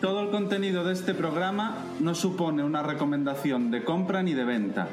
[0.00, 4.86] Todo el contenido de este programa no supone una recomendación de compra ni de venta.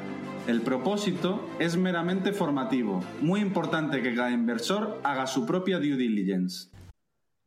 [0.48, 3.04] El propósito es meramente formativo.
[3.20, 6.70] Muy importante que cada inversor haga su propia due diligence.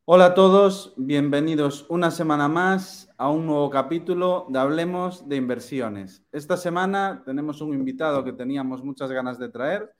[0.06, 6.24] Hola a todos, bienvenidos una semana más a un nuevo capítulo de Hablemos de Inversiones.
[6.32, 9.92] Esta semana tenemos un invitado que teníamos muchas ganas de traer.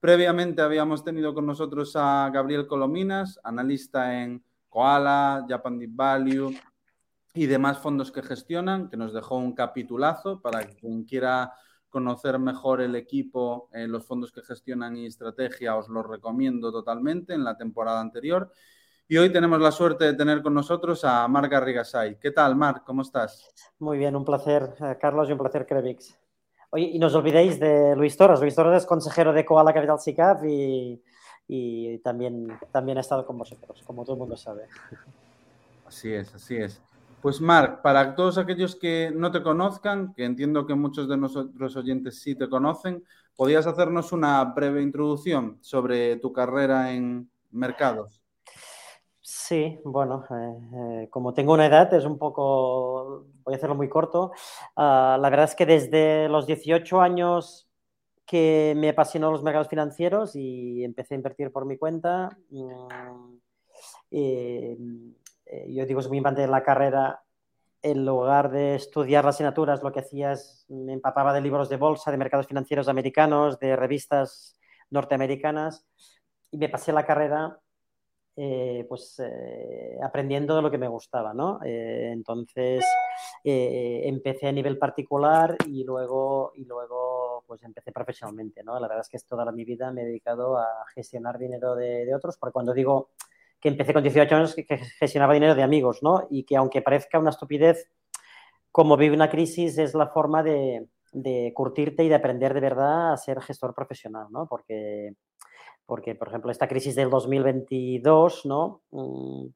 [0.00, 6.54] Previamente habíamos tenido con nosotros a Gabriel Colominas, analista en Koala, Japan Deep Value,
[7.34, 11.54] y demás fondos que gestionan, que nos dejó un capitulazo para quien quiera
[11.88, 17.34] conocer mejor el equipo, eh, los fondos que gestionan y estrategia, os los recomiendo totalmente
[17.34, 18.50] en la temporada anterior.
[19.08, 22.18] Y hoy tenemos la suerte de tener con nosotros a Marc Garrigasay.
[22.18, 22.84] ¿Qué tal, Marc?
[22.84, 23.50] ¿Cómo estás?
[23.78, 26.18] Muy bien, un placer, eh, Carlos, y un placer, Crevix.
[26.70, 28.40] Oye, y no os olvidéis de Luis Torres.
[28.40, 31.02] Luis Torres es consejero de Koala Capital SICAF y,
[31.46, 34.68] y también, también ha estado con vosotros, como todo el mundo sabe.
[35.86, 36.80] Así es, así es.
[37.22, 41.76] Pues Marc, para todos aquellos que no te conozcan, que entiendo que muchos de nuestros
[41.76, 43.04] oyentes sí te conocen,
[43.36, 48.20] ¿podrías hacernos una breve introducción sobre tu carrera en mercados?
[49.20, 53.88] Sí, bueno, eh, eh, como tengo una edad, es un poco, voy a hacerlo muy
[53.88, 54.32] corto.
[54.76, 57.68] Uh, la verdad es que desde los 18 años
[58.26, 62.36] que me apasionó los mercados financieros y empecé a invertir por mi cuenta.
[62.50, 63.38] Um,
[64.10, 64.76] eh,
[65.52, 67.22] eh, yo digo, es muy importante la carrera,
[67.82, 71.76] en lugar de estudiar las asignaturas, lo que hacía es, me empapaba de libros de
[71.76, 74.56] bolsa, de mercados financieros americanos, de revistas
[74.90, 75.84] norteamericanas,
[76.50, 77.58] y me pasé la carrera
[78.36, 81.60] eh, pues eh, aprendiendo de lo que me gustaba, ¿no?
[81.64, 82.84] Eh, entonces
[83.44, 88.78] eh, empecé a nivel particular y luego, y luego pues empecé profesionalmente, ¿no?
[88.80, 92.14] La verdad es que toda mi vida me he dedicado a gestionar dinero de, de
[92.14, 93.10] otros, porque cuando digo
[93.62, 96.26] que empecé con 18 años que, gestionaba dinero de amigos, ¿no?
[96.30, 97.88] Y que aunque parezca una estupidez,
[98.72, 100.88] como vive una crisis, es la forma de,
[101.54, 104.48] curtirte y de aprender de verdad a ser gestor profesional, ¿no?
[104.48, 105.14] Porque,
[105.86, 108.82] porque por ejemplo, esta crisis del 2022, ¿no?
[108.90, 109.46] Mm,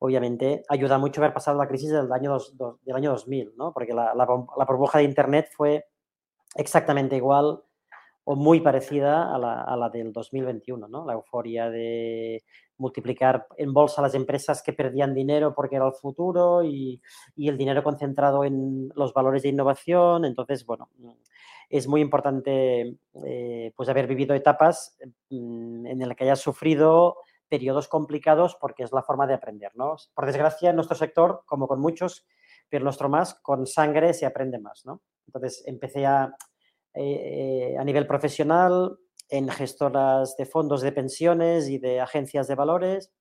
[0.00, 3.72] obviamente ayuda mucho haber pasado la crisis del año, dos, dos, del año 2000, ¿no?
[3.72, 5.86] Porque la burbuja de Internet fue
[6.56, 7.62] exactamente igual
[8.24, 11.06] o muy parecida a la, a la, del 2021, ¿no?
[11.06, 12.42] La euforia de
[12.78, 17.00] multiplicar en bolsa las empresas que perdían dinero porque era el futuro y,
[17.36, 20.24] el dinero concentrado en los valores de innovación.
[20.24, 20.88] Entonces, bueno,
[21.68, 24.98] es muy importante eh, pues haber vivido etapas
[25.30, 27.16] mm, en las que hayas sufrido
[27.48, 29.96] periodos complicados porque es la forma de aprender, ¿no?
[30.14, 32.26] Por desgracia, en nuestro sector, como con muchos,
[32.68, 35.02] pero nuestro más, con sangre se aprende más, ¿no?
[35.26, 36.34] Entonces, empecé a,
[36.94, 38.98] eh, a nivel profesional,
[39.34, 43.12] en gestoras de fondos de pensiones y de agencias de valores.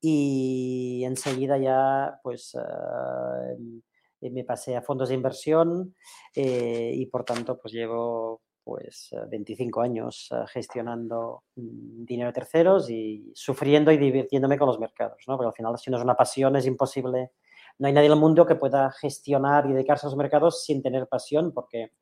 [0.00, 3.80] Y enseguida ya pues uh,
[4.20, 5.94] me pasé a fondos de inversión
[6.34, 12.90] eh, y por tanto pues llevo pues 25 años uh, gestionando mm, dinero de terceros
[12.90, 15.36] y sufriendo y divirtiéndome con los mercados, ¿no?
[15.36, 17.32] Porque al final si no es una pasión es imposible,
[17.78, 20.82] no hay nadie en el mundo que pueda gestionar y dedicarse a los mercados sin
[20.82, 21.92] tener pasión porque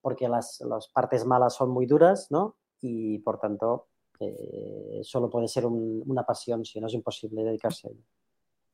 [0.00, 2.56] porque las, las, partes malas son muy duras, ¿no?
[2.80, 3.88] Y por tanto,
[4.20, 8.02] eh, solo puede ser un, una pasión, si no es imposible dedicarse a ello.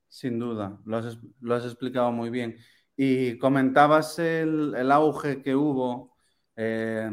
[0.08, 2.56] Sin duda, lo has, lo has explicado muy bien.
[2.96, 6.14] Y comentabas el, el auge que hubo
[6.56, 7.10] eh,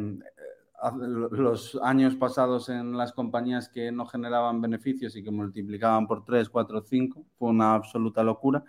[1.32, 6.50] los años pasados en las compañías que no generaban beneficios y que multiplicaban por 3,
[6.50, 7.26] 4, 5.
[7.38, 8.64] Fue una absoluta locura.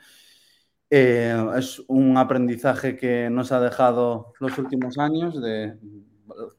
[0.95, 5.79] Eh, es un aprendizaje que nos ha dejado los últimos años de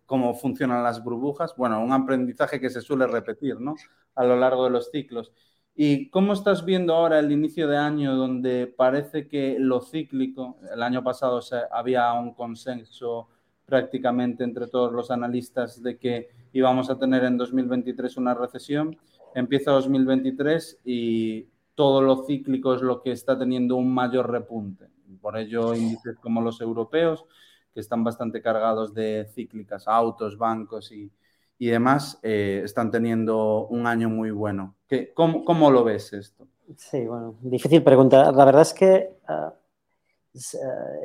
[0.07, 1.53] cómo funcionan las burbujas.
[1.55, 3.75] Bueno, un aprendizaje que se suele repetir ¿no?
[4.15, 5.31] a lo largo de los ciclos.
[5.75, 10.81] ¿Y cómo estás viendo ahora el inicio de año donde parece que lo cíclico, el
[10.81, 11.39] año pasado
[11.71, 13.29] había un consenso
[13.67, 18.97] prácticamente entre todos los analistas de que íbamos a tener en 2023 una recesión,
[19.35, 24.87] empieza 2023 y todo lo cíclico es lo que está teniendo un mayor repunte.
[25.21, 27.25] Por ello, índices como los europeos,
[27.73, 31.11] que están bastante cargados de cíclicas, autos, bancos y,
[31.57, 34.75] y demás, eh, están teniendo un año muy bueno.
[34.87, 36.47] ¿Qué, cómo, cómo, lo ves esto?
[36.77, 38.31] Sí, bueno, difícil pregunta.
[38.31, 39.51] La verdad es que uh,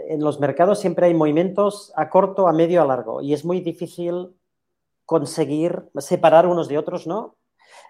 [0.08, 3.60] en los mercados siempre hay movimientos a corto, a medio, a largo y es muy
[3.60, 4.34] difícil
[5.04, 7.36] conseguir separar unos de otros, ¿no?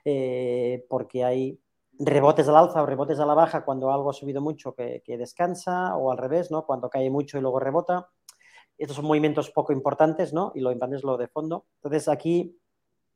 [0.05, 1.61] Eh, porque hay
[1.99, 5.97] rebotes al alza o rebotes a la baja cuando algo ha subido mucho que, descansa
[5.97, 6.65] o al revés, ¿no?
[6.65, 8.09] Cuando cae mucho y luego rebota.
[8.77, 10.53] Estos son movimientos poco importantes, ¿no?
[10.55, 11.67] Y lo importante es lo de fondo.
[11.77, 12.57] Entonces aquí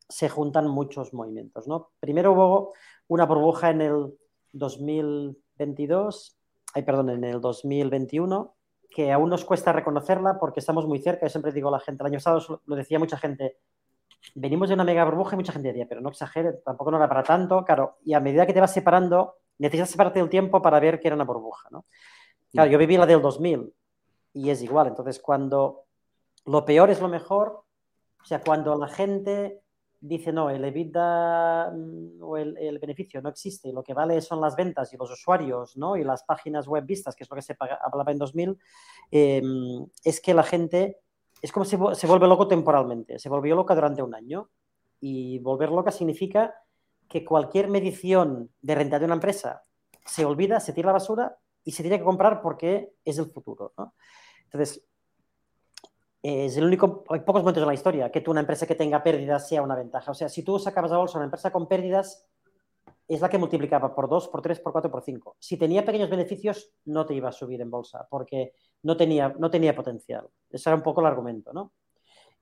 [0.09, 1.93] se juntan muchos movimientos, ¿no?
[2.01, 2.73] Primero hubo
[3.07, 4.19] una burbuja en el
[4.53, 6.37] 2022,
[6.75, 8.55] ay, perdón, en el 2021,
[8.91, 11.27] que aún nos cuesta reconocerla porque estamos muy cerca.
[11.27, 13.59] Yo siempre digo a la gente, el año pasado lo decía mucha gente,
[14.35, 17.09] venimos de una mega burbuja y mucha gente decía, pero no exagere, tampoco no era
[17.09, 20.81] para tanto, claro, y a medida que te vas separando, necesitas separarte el tiempo para
[20.81, 21.87] ver que era una burbuja, ¿no?
[22.51, 23.73] Claro, yo viví la del 2000
[24.35, 25.85] y es igual, entonces cuando
[26.47, 27.65] lo peor es lo mejor,
[28.21, 29.63] o sea, cuando la gente
[30.03, 34.57] dice, no, el EBITDA mm, o el, beneficio no existe, lo que vale son las
[34.57, 35.97] ventas y los usuarios, ¿no?
[35.97, 38.59] Y las páginas web vistas, que es lo que se hablaba en 2000,
[39.13, 40.99] em, es que la gente
[41.43, 43.19] es como si se vuelve loco temporalmente.
[43.19, 44.49] Se volvió loca durante un año.
[45.01, 46.55] Y volver loca significa
[47.09, 49.65] que cualquier medición de renta de una empresa
[50.07, 53.73] se olvida, se tira la basura y se tiene que comprar porque es el futuro.
[54.45, 54.85] Entonces,
[56.23, 59.03] es el único, hay pocos momentos en la historia que tú una empresa que tenga
[59.03, 60.13] pérdidas sea una ventaja.
[60.13, 62.29] O sea, si tú sacabas a bolsa una empresa con pérdidas,
[63.09, 65.37] es la que multiplicaba por 2, por 3, por 4, por 5.
[65.41, 69.51] Si tenía pequeños beneficios, no te iba a subir en bolsa porque no tenía, no
[69.51, 70.29] tenía potencial.
[70.51, 71.73] Ese era un poco el argumento, ¿no?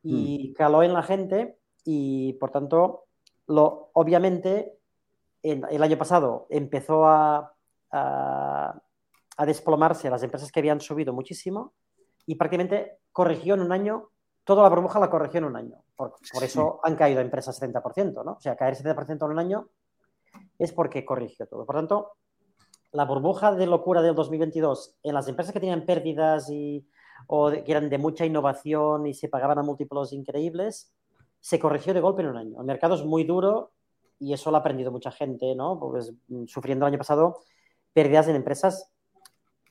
[0.02, 0.54] Y mm.
[0.54, 3.04] caló en la gente y, por tanto,
[3.46, 4.78] lo, obviamente,
[5.42, 7.54] el año pasado empezó a,
[7.90, 8.80] a,
[9.46, 11.72] desplomarse las empresas que habían subido muchísimo
[12.26, 14.10] y prácticamente corrigió en un año,
[14.44, 15.82] toda la burbuja la corrigió en un año.
[15.96, 18.32] Por, eso han caído empresas 70%, ¿no?
[18.32, 19.68] O sea, caer 70% en un año
[20.58, 21.64] es porque corrigió todo.
[21.64, 22.12] Por tanto,
[22.92, 26.86] la burbuja de locura del 2022 en las empresas que tenían pérdidas y,
[27.26, 30.92] o que eran de mucha innovación y se pagaban a múltiplos increíbles,
[31.40, 32.60] se corrigió de golpe en un año.
[32.60, 33.72] El mercado es muy duro
[34.18, 35.78] y eso lo ha aprendido mucha gente, ¿no?
[35.78, 36.12] Pues,
[36.46, 37.38] sufriendo el año pasado
[37.92, 38.92] pérdidas en empresas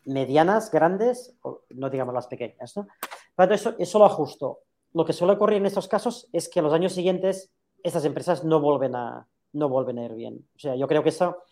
[0.06, 1.36] medianas, grandes,
[1.70, 2.88] no digamos las pequeñas, ¿no?
[3.36, 4.60] Por eso, eso lo ajustó.
[4.94, 7.52] Lo que suele ocurrir en estos casos es que los años siguientes
[7.84, 10.48] estas empresas no vuelven a, no vuelven a ir bien.
[10.56, 11.44] O sea, yo creo que eso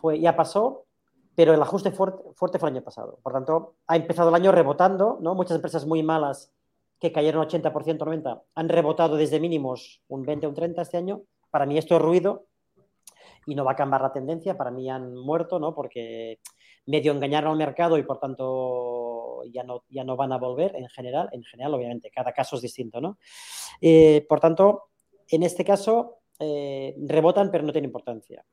[0.00, 0.84] fue, ya pasó,
[1.34, 3.18] pero el ajuste fuerte, fuerte fue el año pasado.
[3.22, 5.34] Por tanto, ha empezado el año rebotando, ¿no?
[5.34, 6.52] Muchas empresas muy malas
[7.00, 11.22] que cayeron 80%, 90%, han rebotado desde mínimos un 20, un 30 este año.
[11.50, 12.46] Para mí esto es ruido
[13.46, 14.56] y no va a cambiar la tendencia.
[14.56, 15.74] Para mí han muerto, ¿no?
[15.74, 16.38] Porque
[16.86, 20.88] medio engañaron al mercado y por tanto ya no, ya no van a volver en
[20.88, 21.28] general.
[21.32, 23.18] En general, obviamente, cada caso es distinto, ¿no?
[23.80, 24.84] Eh, por tanto,
[25.28, 28.44] en este caso, eh, rebotan, pero no tiene importancia.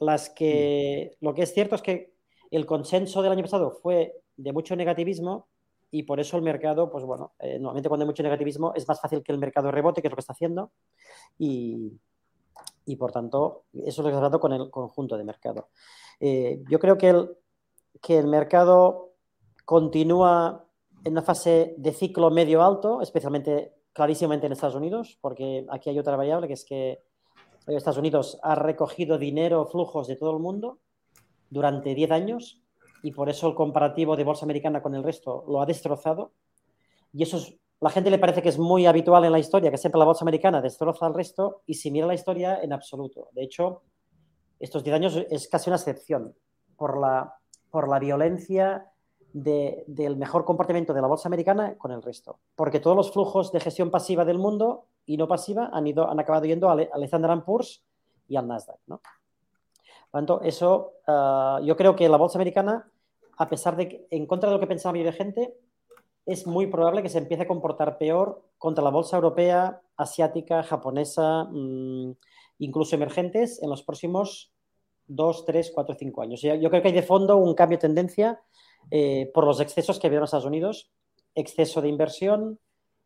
[0.00, 2.14] Las que, lo que es cierto es que
[2.50, 5.46] el consenso del año pasado fue de mucho negativismo
[5.90, 9.00] y por eso el mercado, pues bueno, eh, normalmente cuando hay mucho negativismo es más
[9.00, 10.72] fácil que el mercado rebote, que es lo que está haciendo,
[11.38, 11.98] y,
[12.98, 15.68] por tanto, eso es lo que está hablando con el conjunto de mercado.
[16.18, 17.36] Eh, yo creo que el,
[18.00, 19.12] que el mercado
[19.64, 20.64] continúa
[21.04, 25.98] en una fase de ciclo medio alto, especialmente clarísimamente en Estados Unidos, porque aquí hay
[25.98, 27.02] otra variable que es que
[27.76, 30.78] Estados Unidos ha recogido dinero, flujos de todo el mundo
[31.50, 32.62] durante 10 años
[33.02, 36.32] y por eso el comparativo de bolsa americana con el resto lo ha destrozado.
[37.12, 39.78] Y eso es, la gente le parece que es muy habitual en la historia, que
[39.78, 43.28] siempre la bolsa americana destroza al resto y si mira la historia en absoluto.
[43.32, 43.82] De hecho,
[44.58, 46.34] estos 10 años es casi una excepción
[46.76, 47.34] por la,
[47.70, 48.86] por la violencia
[49.32, 52.40] del mejor comportamiento de la bolsa americana con el resto.
[52.56, 56.20] Porque todos los flujos de gestión pasiva del mundo y no pasiva han, ido, han
[56.20, 57.82] acabado yendo al Standard Poor's
[58.28, 58.78] y al Nasdaq.
[58.86, 58.98] ¿no?
[58.98, 62.88] Por tanto, eso, ah, yo creo que la bolsa americana,
[63.36, 65.56] a pesar de que, en contra de lo que pensaba mi gente,
[66.26, 71.48] es muy probable que se empiece a comportar peor contra la bolsa europea, asiática, japonesa,
[71.50, 72.12] mm,
[72.60, 74.52] incluso emergentes en los próximos
[75.08, 76.40] 2, 3, 4, 5 años.
[76.40, 78.40] Yo, creo que hay de fondo un cambio de tendencia
[78.92, 80.92] eh, por los excesos que vieron Estados Unidos,
[81.34, 82.60] exceso de inversión,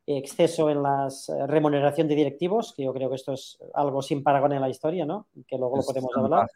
[0.06, 4.22] exceso en la eh, remuneración de directivos, que yo creo que esto es algo sin
[4.22, 5.26] paragón en la historia, ¿no?
[5.46, 6.50] Que luego lo podemos hablar.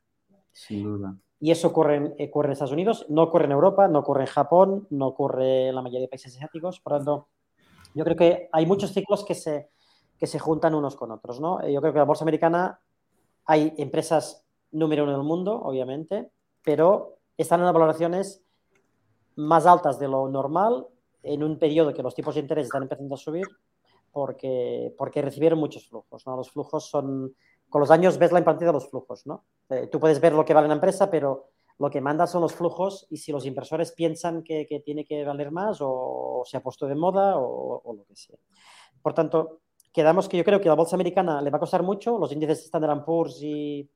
[0.52, 1.16] Sin duda.
[1.40, 4.26] Y eso ocurre en, ocurre en, Estados Unidos, no ocurre en Europa, no ocurre en
[4.26, 6.80] Japón, no ocurre en la mayoría de países asiáticos.
[6.80, 7.28] Por lo tanto,
[7.94, 9.70] yo creo que hay muchos ciclos que se,
[10.18, 11.66] que se juntan unos con otros, ¿no?
[11.66, 12.80] Yo creo que la bolsa americana
[13.44, 16.30] hay empresas número uno en el mundo, obviamente,
[16.62, 18.42] pero están en las valoraciones
[19.36, 20.86] más altas de lo normal
[21.28, 23.46] en un periodo que los tipos de interés están empezando a subir
[24.10, 26.26] porque, porque recibieron muchos flujos.
[26.26, 26.36] ¿no?
[26.36, 27.34] Los flujos son,
[27.68, 29.26] con los años ves la importancia de los flujos.
[29.26, 29.44] ¿no?
[29.68, 32.54] Eh, tú puedes ver lo que vale la empresa, pero lo que manda son los
[32.54, 36.86] flujos y si los inversores piensan que, tiene que valer más o, se ha puesto
[36.86, 38.36] de moda o, lo que sea.
[39.00, 39.60] Por tanto,
[39.92, 42.64] quedamos que yo creo que la bolsa americana le va a costar mucho, los índices
[42.64, 43.88] Standard Poor's y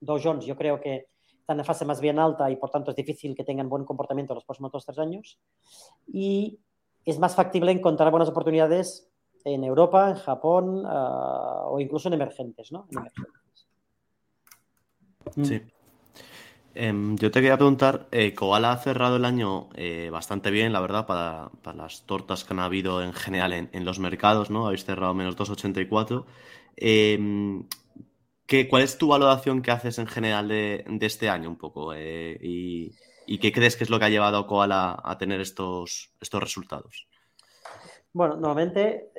[0.00, 1.10] Dow Jones yo creo que
[1.52, 4.32] están en fase más bien alta y por tanto es difícil que tengan buen comportamiento
[4.32, 5.38] en los próximos dos o tres años.
[6.06, 6.58] Y
[7.04, 9.08] es más factible encontrar buenas oportunidades
[9.44, 12.86] en Europa, en Japón ah, o incluso en emergentes, ¿no?
[12.90, 13.68] En emergentes.
[15.42, 15.62] Sí.
[16.74, 20.80] Em, yo te quería preguntar, eh, Koala ha cerrado el año eh, bastante bien, la
[20.80, 24.66] verdad, para, las tortas que han habido en general en, los mercados, ¿no?
[24.66, 26.24] Habéis cerrado menos 2,84.
[28.52, 31.94] Eh, ¿Cuál es tu valoración que haces en general de, este año un poco?
[31.94, 36.12] Eh, y, qué crees que es lo que ha llevado a Koala a tener estos,
[36.32, 37.08] resultados?
[38.12, 39.10] Bueno, nuevamente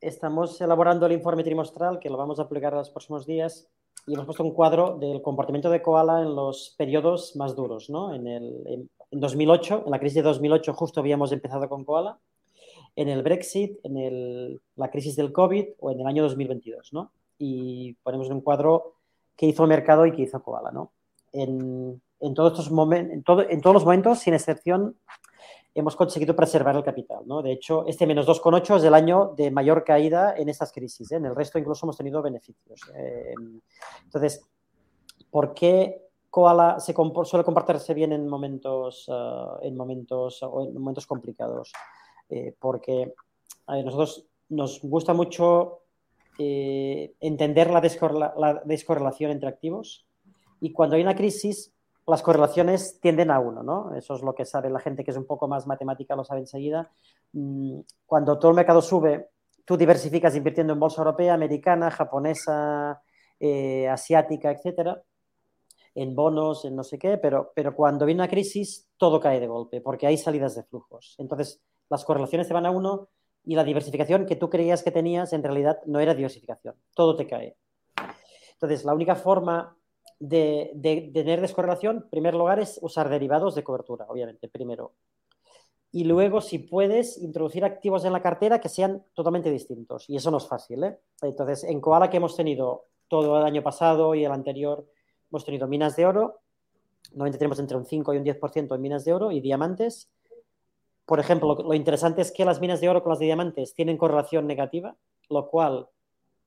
[0.00, 3.68] estamos elaborando el informe trimestral que lo vamos a aplicar en los próximos días
[4.06, 8.14] y hemos puesto un cuadro del comportamiento de koala en los periodos más duros, ¿no?
[8.14, 12.18] En, el, en, 2008, en la crisis de 2008 justo habíamos empezado con koala,
[12.96, 17.12] en el Brexit, en el, la crisis del COVID o en el año 2022, ¿no?
[17.40, 18.94] Y ponemos un cuadro
[19.36, 20.92] que hizo el mercado y que hizo koala, ¿no?
[21.32, 24.96] En, en todos estos momentos, en, todo, en todos los momentos, sin excepción,
[25.74, 27.22] hemos conseguido preservar el capital.
[27.26, 27.42] ¿no?
[27.42, 31.10] De hecho, este menos 2,8 es el año de mayor caída en estas crisis.
[31.12, 31.16] ¿eh?
[31.16, 32.80] En el resto incluso hemos tenido beneficios.
[32.94, 33.34] Eh,
[34.04, 34.44] entonces,
[35.30, 36.94] ¿por qué Koala se
[37.24, 41.72] suele comportarse bien en momentos, uh, en momentos, en momentos complicados?
[42.28, 43.14] Eh, porque
[43.66, 45.79] a nosotros nos gusta mucho
[47.20, 47.80] entender la,
[48.36, 50.06] la descorrelación entre activos
[50.60, 51.72] y cuando hay una crisis
[52.10, 53.94] las correlaciones tienden a uno, ¿no?
[53.94, 56.40] Eso es lo que sabe la gente que es un poco más matemática, lo sabe
[56.40, 56.90] enseguida.
[57.32, 59.30] Mm, cuando todo el mercado sube,
[59.64, 63.02] tú diversificas invirtiendo en bolsa europea, americana, japonesa,
[63.38, 65.02] eh, asiática, etcétera,
[65.94, 69.46] en bonos, en no sé qué, pero, pero cuando viene una crisis, todo cae de
[69.46, 71.14] golpe, porque hay salidas de flujos.
[71.18, 73.08] Entonces, las correlaciones se van a uno
[73.44, 77.26] y la diversificación que tú creías que tenías, en realidad no era diversificación, todo te
[77.26, 77.56] cae.
[78.52, 79.76] Entonces, la única forma
[80.18, 84.92] de, tener descorrelación, en primer lugar, es usar derivados de cobertura, obviamente, primero.
[85.92, 90.08] Y luego, si puedes, introducir activos en la cartera que sean totalmente distintos.
[90.08, 90.84] Y eso no es fácil.
[90.84, 90.98] ¿eh?
[91.22, 94.86] Entonces, en Koala, que hemos tenido todo el año pasado y el anterior,
[95.30, 96.40] hemos tenido minas de oro.
[97.12, 100.10] Normalmente tenemos entre un 5 y un 10% en minas de oro y diamantes.
[101.10, 103.96] Por ejemplo, lo interesante es que las minas de oro con las de diamantes tienen
[103.96, 104.94] correlación negativa,
[105.28, 105.88] lo cual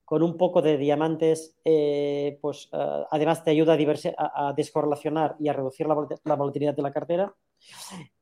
[0.05, 5.49] con un poco de diamantes, eh, pues eh, además te ayuda a, a, descorrelacionar y
[5.49, 7.35] a reducir la, volatilidad de la cartera.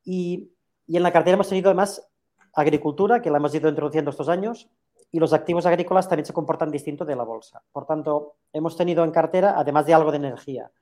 [0.02, 0.50] Y,
[0.88, 2.10] en la cartera hemos tenido además
[2.54, 4.68] agricultura, que la hemos ido introduciendo estos años,
[5.12, 7.62] y los activos agrícolas también se comportan distinto de la bolsa.
[7.70, 10.72] Por tanto, hemos tenido en cartera, además de algo de energía,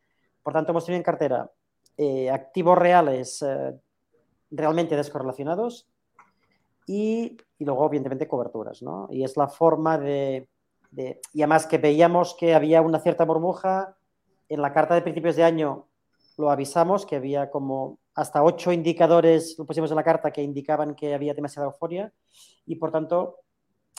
[0.42, 1.52] por tanto, hemos tenido en cartera
[1.98, 3.44] eh, activos reales
[4.50, 5.88] realmente descorrelacionados
[6.86, 8.82] y, y, luego, evidentemente, coberturas.
[8.82, 9.08] ¿no?
[9.10, 10.48] Y es la forma de,
[10.96, 13.96] y además que veíamos que había una cierta burbuja,
[14.48, 15.86] en la carta de principios de año
[16.36, 20.94] lo avisamos, que había como hasta ocho indicadores, lo pusimos en la carta, que indicaban
[20.94, 22.12] que había demasiada euforia
[22.66, 23.36] y por tanto,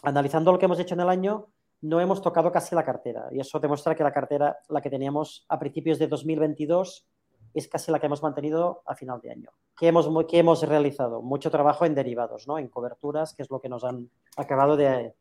[0.04, 1.48] analizando lo que hemos hecho en el año,
[1.82, 5.46] no hemos tocado casi la cartera y eso demuestra que la cartera, la que teníamos
[5.50, 7.08] a principios de 2022,
[7.54, 9.50] es casi la que hemos mantenido a final de año.
[9.82, 11.24] ¿Qué hemos, qué hemos realizado?
[11.24, 12.60] Mucho trabajo en derivados, ¿no?
[12.60, 15.16] en coberturas, que es lo que nos han acabado de,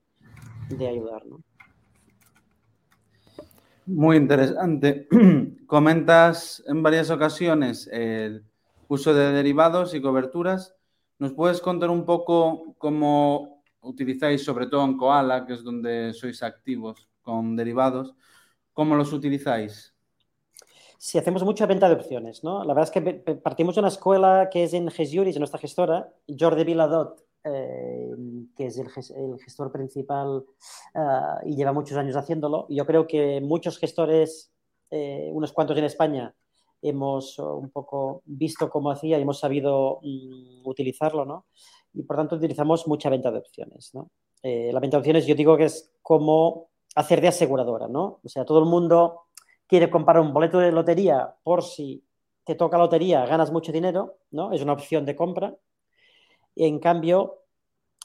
[0.68, 1.24] de ayudar.
[1.24, 1.40] ¿no?
[3.86, 5.08] Muy interesante.
[5.66, 8.44] Comentas en varias ocasiones el
[8.86, 10.76] uso de derivados y coberturas.
[11.18, 16.42] ¿Nos puedes contar un poco cómo utilizáis, sobre todo en Koala, que es donde sois
[16.42, 18.14] activos con derivados,
[18.74, 19.94] cómo los utilizáis?
[21.02, 22.62] Sí, hacemos mucha venta de opciones, ¿no?
[22.62, 26.12] La verdad es que partimos de una escuela que es en Gesjuris, en nuestra gestora,
[26.28, 28.14] Jordi Viladot, eh,
[28.54, 28.90] que es el,
[29.42, 30.44] gestor principal
[30.94, 32.66] ah, y lleva muchos años haciéndolo.
[32.68, 34.52] Yo creo que muchos gestores,
[34.90, 36.34] eh, unos cuantos en España,
[36.82, 41.46] hemos un poco visto cómo hacía y hemos sabido mm, utilizarlo, ¿no?
[41.94, 44.10] Y por tanto utilizamos mucha venta de opciones, ¿no?
[44.42, 48.20] Eh, la venta de opciones yo digo que es como hacer de aseguradora, ¿no?
[48.22, 49.22] O sea, todo el mundo
[49.70, 52.04] quiere comprar un boleto de lotería por si
[52.42, 54.52] te toca lotería, ganas mucho dinero, ¿no?
[54.52, 55.54] Es una opción de compra
[56.56, 57.44] en cambio,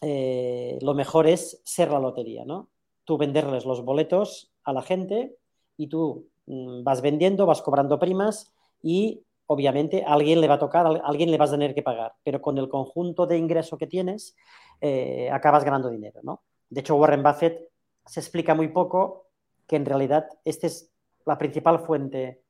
[0.02, 2.70] eh, lo mejor es ser la lotería, ¿no?
[3.04, 5.36] Tú venderles los boletos a la gente
[5.76, 8.54] y tú mm, vas vendiendo, vas cobrando primas
[8.84, 11.82] y obviamente a alguien le va a tocar, a alguien le vas a tener que
[11.82, 14.36] pagar, pero con el conjunto de ingreso que tienes
[14.82, 16.44] eh, acabas ganando dinero, ¿no?
[16.70, 17.70] De hecho, Warren Buffett
[18.06, 19.28] se explica muy poco
[19.68, 20.92] que en realidad esta es
[21.26, 22.42] la principal fuente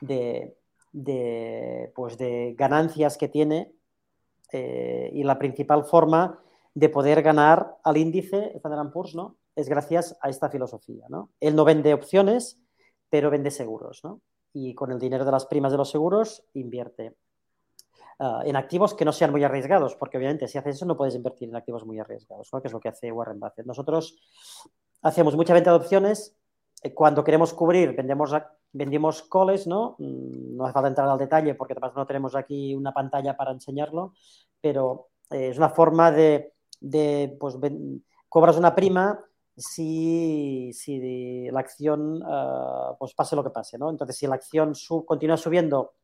[0.00, 0.56] de,
[0.92, 3.72] de, pues de ganancias que tiene
[4.52, 6.40] eh, y la principal forma
[6.74, 9.36] de poder ganar al índice Standard Poor's, ¿no?
[9.56, 11.30] Es gracias a esta filosofía, ¿no?
[11.40, 12.60] Él no vende opciones,
[13.10, 14.20] pero vende seguros, ¿no?
[14.52, 17.16] Y con el dinero de las primas de los seguros invierte
[18.20, 21.16] uh, en activos que no sean muy arriesgados, porque obviamente si haces eso no puedes
[21.16, 22.62] invertir en activos muy arriesgados, ¿no?
[22.62, 23.66] Que es lo que hace Warren Buffett.
[23.66, 24.16] Nosotros
[25.02, 26.37] hacemos mucha venta de opciones.
[26.82, 28.34] Eh, cuando queremos cubrir, vendemos,
[28.72, 29.96] vendimos calls, ¿no?
[29.98, 33.52] Mm, no hace falta entrar al detalle porque además no tenemos aquí una pantalla para
[33.52, 34.14] enseñarlo,
[34.60, 36.54] pero eh, es una forma de,
[37.38, 37.56] pues,
[38.28, 39.24] cobras una prima
[39.56, 43.90] si, si la acción, uh, pues pase lo que pase, ¿no?
[43.90, 45.94] Entonces, si la acción sub, continúa subiendo,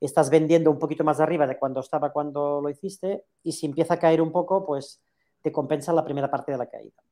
[0.00, 3.94] estás vendiendo un poquito más arriba de cuando estaba cuando lo hiciste, y si empieza
[3.94, 5.02] a caer un poco, pues
[5.42, 7.02] te compensa la primera parte de la caída.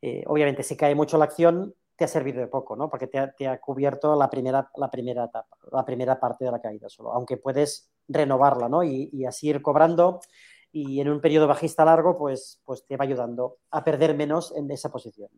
[0.00, 2.88] Eh, obviamente, si cae mucho la acción, te ha servido de poco, ¿no?
[2.88, 6.88] Porque te ha, cubierto la primera, la primera etapa, la primera parte de la caída
[6.88, 8.84] solo, aunque puedes renovarla, ¿no?
[8.84, 10.20] Y, así ir cobrando
[10.70, 14.70] y en un periodo bajista largo, pues, pues te va ayudando a perder menos en
[14.70, 15.28] esa posición.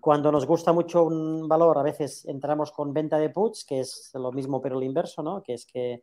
[0.00, 4.10] Cuando nos gusta mucho un valor, a veces entramos con venta de puts, que es
[4.14, 5.42] lo mismo pero lo inverso, ¿no?
[5.42, 6.00] Que es que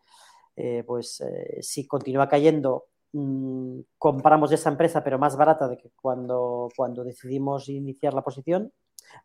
[0.55, 5.89] eh, pues eh, si continúa cayendo, mmm, compramos esa empresa pero más barata de que
[5.99, 8.71] cuando, cuando decidimos iniciar la posición,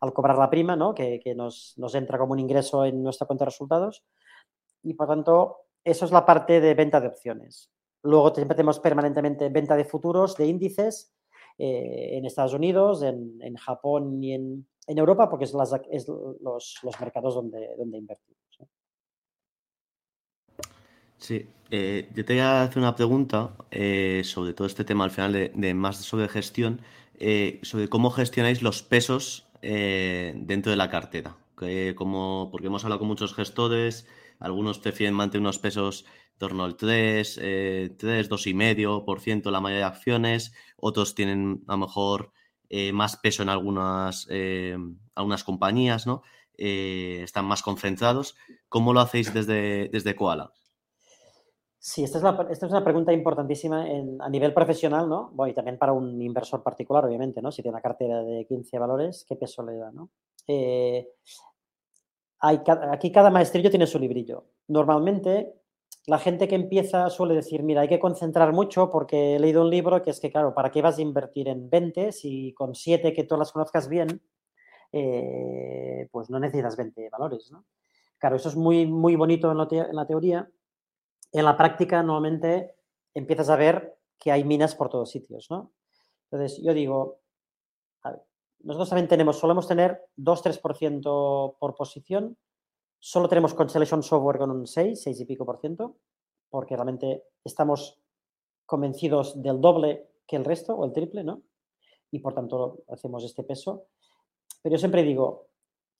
[0.00, 0.94] al cobrar la prima, ¿no?
[0.94, 4.04] Que, que nos, nos entra como un ingreso en nuestra cuenta de resultados.
[4.82, 7.70] Y por tanto, eso es la parte de venta de opciones.
[8.02, 11.12] Luego siempre tenemos permanentemente venta de futuros, de índices,
[11.58, 15.54] eh, en Estados Unidos, en, en Japón y en, en, Europa, porque es,
[15.90, 18.38] es los, los, mercados donde, donde invertimos.
[21.16, 25.10] Sí, eh, yo te voy a hacer una pregunta eh, sobre todo este tema al
[25.10, 26.80] final de, de más sobre gestión,
[27.62, 31.36] sobre cómo gestionáis los pesos dentro de la cartera.
[31.56, 34.06] Que como, porque hemos hablado con muchos gestores,
[34.38, 36.04] algunos prefieren mantener unos pesos
[36.38, 42.32] torno al 3, eh, 3, 2,5% la mayoría de acciones, otros tienen a lo mejor
[42.70, 44.76] eh, más peso en algunas, eh,
[45.14, 46.22] algunas compañías, ¿no?
[46.56, 48.36] Eh, están más concentrados.
[48.68, 50.52] ¿Cómo lo hacéis desde, desde Koala?
[51.90, 52.18] Sí, esta
[52.50, 53.86] es, una pregunta importantísima
[54.20, 55.30] a nivel profesional, ¿no?
[55.32, 57.50] Bueno, y también para un inversor particular, obviamente, ¿no?
[57.50, 60.10] Si tiene una cartera de 15 valores, ¿qué peso le da, no?
[60.46, 61.08] Eh,
[62.40, 62.60] hay,
[62.92, 64.44] aquí cada maestrillo tiene su librillo.
[64.66, 65.54] Normalmente
[66.06, 69.70] la gente que empieza suele decir, mira, hay que concentrar mucho porque he leído un
[69.70, 73.14] libro que es que, claro, ¿para qué vas a invertir en 20 si con 7
[73.14, 74.20] que tú las conozcas bien,
[74.92, 77.64] eh, pues no necesitas 20 valores, ¿no?
[78.18, 80.50] Claro, eso es muy, muy bonito en, la teoría.
[81.32, 82.74] En la práctica, normalmente,
[83.14, 85.72] empiezas a ver que hay minas por todos sitios, ¿no?
[86.30, 87.20] Entonces, yo digo,
[88.60, 92.36] nosotros también tenemos, solemos tener 2-3% por posición
[93.00, 95.96] Solo tenemos Constellation Software con un 6, 6 y pico por ciento,
[96.50, 98.00] porque realmente estamos
[98.66, 101.42] convencidos del doble que el resto o el triple, ¿no?
[102.10, 103.86] Y por tanto hacemos este peso.
[104.62, 105.46] Pero yo siempre digo,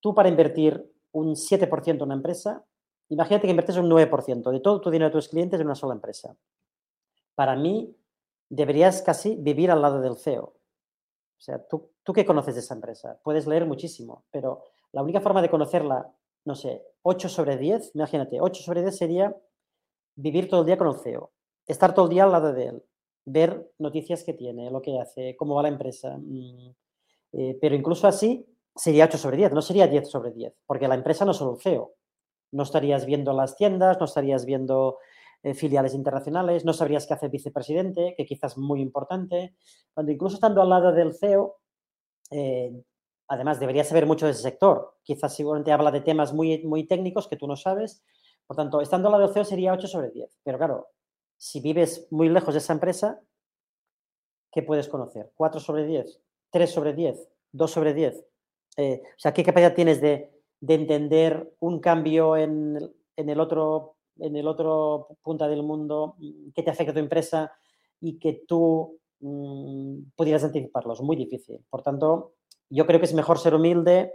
[0.01, 2.64] tú para invertir un 7% en una empresa,
[3.09, 5.94] imagínate que inviertes un 9% de todo tu dinero de tus clientes en una sola
[5.94, 6.37] empresa.
[7.35, 7.97] Para mí,
[8.49, 10.44] deberías casi vivir al lado del CEO.
[10.44, 13.18] O sea, ¿tú, tú qué conoces de esa empresa?
[13.23, 16.12] Puedes leer muchísimo, pero la única forma de conocerla
[16.49, 19.37] no sé, 8 sobre 10, imagínate, 8 sobre 10 sería
[20.16, 21.31] vivir todo el día con el CEO,
[21.66, 22.83] estar todo el día al lado de él,
[23.27, 26.16] ver noticias que tiene, lo que hace, cómo va la empresa.
[26.16, 26.71] Mm,
[27.33, 30.94] eh, pero incluso así sería 8 sobre 10, no sería 10 sobre 10, porque la
[30.94, 31.92] empresa no es solo el CEO.
[32.50, 34.98] No estarías viendo las tiendas, no estarías viendo
[35.42, 39.54] eh, filiales internacionales, no sabrías qué hace el vicepresidente, que quizás es muy importante.
[39.94, 41.58] Cuando incluso estando al lado del CEO,
[42.30, 42.72] eh,
[43.28, 44.96] además debería saber mucho de ese sector.
[45.02, 48.02] Quizás seguramente habla de temas muy, muy técnicos que tú no sabes.
[48.46, 50.40] Por tanto, estando al lado del CEO sería 8 sobre 10.
[50.42, 50.88] Pero claro,
[51.37, 53.20] si vives muy lejos de esa empresa,
[54.50, 55.30] ¿qué puedes conocer?
[55.37, 56.20] ¿4 sobre 10?
[56.52, 57.28] ¿3 sobre 10?
[57.52, 58.24] ¿2 sobre 10?
[58.76, 62.79] Eh, o sea, ¿qué capacidad tienes de, de entender un cambio en,
[63.16, 66.16] en, el otro, en el otro punta del mundo
[66.55, 67.53] que te afecta a tu empresa
[68.01, 71.01] y que tú mmm, pudieras anticiparlos?
[71.03, 71.64] Muy difícil.
[71.71, 72.35] Por tanto,
[72.71, 74.12] yo creo que es mejor ser humilde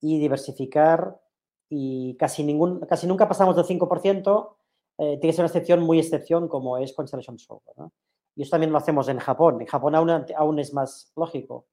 [0.00, 1.20] y diversificar
[1.68, 4.56] y casi, ningún, casi nunca pasamos del 5%,
[4.98, 7.90] eh, tiene que ser una excepción muy excepción como es Constellation Software.
[8.34, 9.60] Y eso también lo hacemos en Japón.
[9.60, 11.66] En Japón aún, aún es más lógico.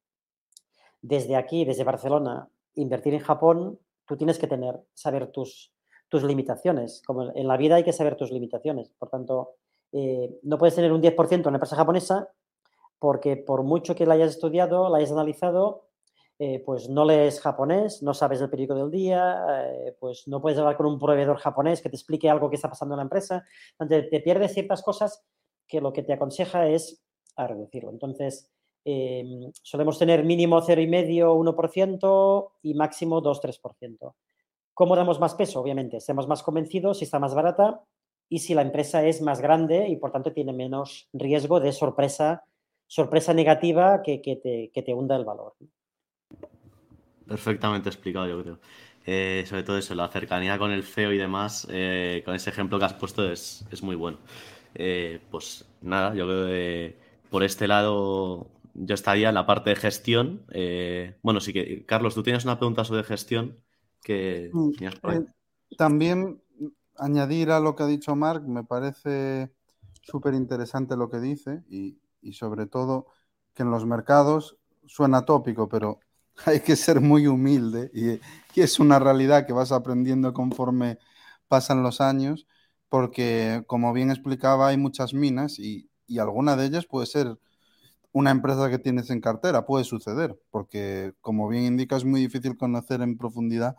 [1.02, 5.74] Desde aquí, desde Barcelona, invertir en Japón, tú tienes que tener, saber tus,
[6.10, 7.02] tus limitaciones.
[7.06, 8.90] Como en la vida hay que saber tus limitaciones.
[8.98, 9.56] Por tanto,
[9.92, 12.30] eh, no puedes tener un 10% en una empresa japonesa
[13.00, 15.88] porque por mucho que la hayas estudiado, la hayas analizado,
[16.40, 20.58] eh, pues no lees japonés, no sabes el periódico del día, eh, pues no puedes
[20.60, 23.46] hablar con un proveedor japonés que te explique algo que está pasando en la empresa,
[23.78, 25.24] donde te pierdes ciertas cosas
[25.68, 27.04] que lo que te aconseja es
[27.36, 27.92] a reducirlo.
[27.92, 28.52] Entonces,
[28.88, 34.16] em, solemos tener mínimo 0,5, 1% y máximo 2-3%.
[34.74, 35.60] ¿Cómo damos más peso?
[35.60, 37.82] Obviamente, estemos más convencidos si está más barata
[38.30, 42.44] y si la empresa es más grande y por tanto tiene menos riesgo de sorpresa,
[42.88, 45.56] sorpresa negativa que, te, que te hunda el valor.
[47.28, 48.60] Perfectamente explicado, yo creo.
[49.06, 52.78] Eh, sobre todo eso, la cercanía con el CEO y demás, eh, con ese ejemplo
[52.78, 54.18] que has puesto es, muy bueno.
[54.76, 56.96] Eh, pues nada, yo creo que
[57.30, 60.46] por este lado yo estaría en la parte de gestión.
[61.22, 63.58] bueno, sí que, Carlos, tú tienes una pregunta sobre gestión
[64.02, 64.72] que mm,
[65.78, 66.42] También
[66.98, 69.52] añadir a lo que ha dicho Mark, me parece
[70.02, 73.08] súper interesante lo que dice y, y sobre todo
[73.54, 76.00] que en los mercados suena tópico, pero
[76.46, 78.20] hay que ser muy humilde y,
[78.60, 80.98] es una realidad que vas aprendiendo conforme
[81.48, 82.48] pasan los años,
[82.90, 87.38] porque como bien explicaba, hay muchas minas y, alguna de ellas puede ser
[88.18, 92.58] una empresa que tienes en cartera, puede suceder, porque como bien indica, es muy difícil
[92.58, 93.76] conocer en profundidad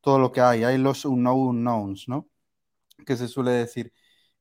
[0.00, 0.64] todo lo que hay.
[0.64, 2.28] Hay los unknowns, ¿no?
[3.06, 3.92] Que se suele decir.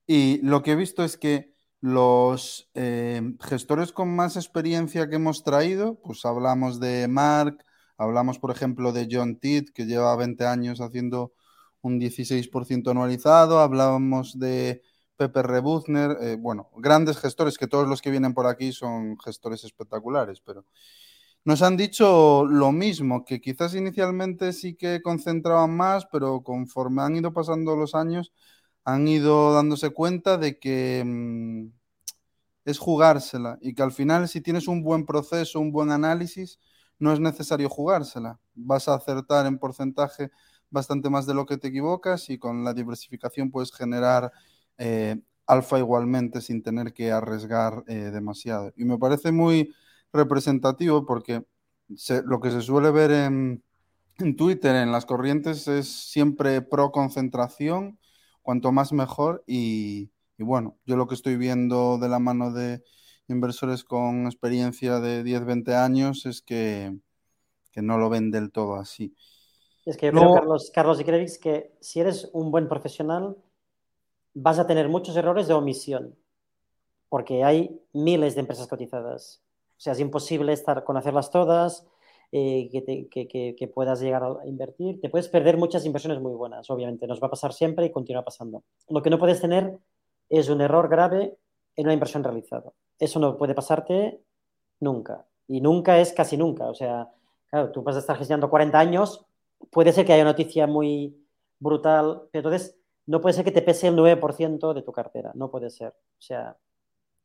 [0.07, 5.43] Y lo que he visto es que los eh, gestores con más experiencia que hemos
[5.43, 7.65] traído, pues hablamos de Mark,
[7.97, 11.33] hablamos por ejemplo de John Titt, que lleva 20 años haciendo
[11.81, 14.81] un 16% anualizado, hablábamos de
[15.17, 19.63] Pepe Rebuzner, eh, bueno, grandes gestores, que todos los que vienen por aquí son gestores
[19.63, 20.65] espectaculares, pero
[21.45, 27.15] nos han dicho lo mismo, que quizás inicialmente sí que concentraban más, pero conforme han
[27.17, 28.31] ido pasando los años,
[28.85, 31.67] han ido dándose cuenta de que mm,
[32.65, 36.59] es jugársela y que al final si tienes un buen proceso, un buen análisis,
[36.99, 38.39] no es necesario jugársela.
[38.55, 40.31] Vas a acertar en porcentaje
[40.69, 44.31] bastante más de lo que te equivocas y con la diversificación puedes generar
[44.77, 48.71] eh, alfa igualmente sin tener que arriesgar eh, demasiado.
[48.75, 49.73] Y me parece muy
[50.11, 51.43] representativo porque
[52.25, 53.63] lo que se suele ver en,
[54.19, 57.97] en Twitter, en las corrientes, es siempre pro concentración
[58.43, 62.83] cuanto más mejor y, bueno, yo lo que estoy viendo de la mano de
[63.27, 66.95] inversores con experiencia de 10, 20 años es que,
[67.75, 69.15] no lo ven del todo así.
[69.85, 73.35] Es que yo creo, Carlos, Carlos y Krevix, que si eres un buen profesional,
[74.33, 76.15] vas a tener muchos errores de omisión,
[77.09, 79.41] porque hay miles de empresas cotizadas.
[79.77, 81.85] O sea, es imposible estar, conocerlas todas,
[82.31, 84.99] eh, que, puedas llegar a invertir.
[84.99, 87.05] Te puedes perder muchas inversiones muy buenas, obviamente.
[87.05, 88.63] Nos va a pasar siempre y continúa pasando.
[88.89, 89.77] Lo que no puedes tener
[90.29, 91.37] es un error grave
[91.75, 92.71] en una inversión realizada.
[92.97, 94.19] Eso no puede pasarte
[94.79, 95.25] nunca.
[95.47, 96.65] Y nunca es casi nunca.
[96.65, 97.11] O sea,
[97.51, 99.25] claro, tú vas a estar gestionando 40 años,
[99.69, 101.15] puede ser que haya noticia muy
[101.59, 105.31] brutal, pero entonces no puede ser que te pese el 9% de tu cartera.
[105.35, 105.89] No puede ser.
[105.89, 106.57] O sea,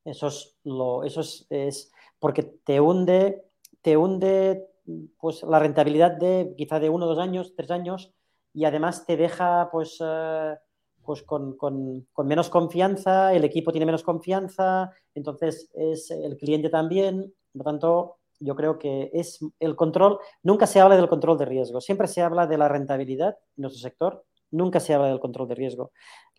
[0.04, 3.44] eso es, lo, eso es porque te hunde,
[3.82, 4.66] te hunde
[5.18, 8.12] pues la rentabilidad de quizá de uno, dos años, tres años,
[8.54, 10.56] y además te deja pues, eh,
[11.04, 11.56] pues con,
[12.24, 18.16] menos confianza, el equipo tiene menos confianza, entonces es el cliente también, por lo tanto,
[18.40, 22.22] yo creo que es el control, nunca se habla del control de riesgo, siempre se
[22.22, 25.92] habla de la rentabilidad en nuestro sector, nunca se habla del control de riesgo.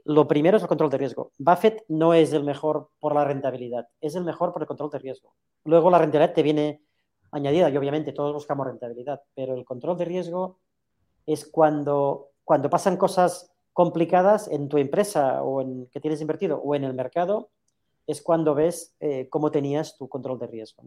[0.05, 1.31] Lo primero es el control de riesgo.
[1.37, 4.99] Buffett no es el mejor por la rentabilidad, es el mejor por el control de
[4.99, 5.33] riesgo.
[5.65, 6.81] Luego la rentabilidad te viene
[7.31, 10.57] añadida y obviamente todos buscamos rentabilidad, pero el control de riesgo
[11.25, 16.75] es cuando, cuando pasan cosas complicadas en tu empresa o en que tienes invertido o
[16.75, 17.49] en el mercado,
[18.07, 20.83] es cuando ves eh, cómo tenías tu control de riesgo.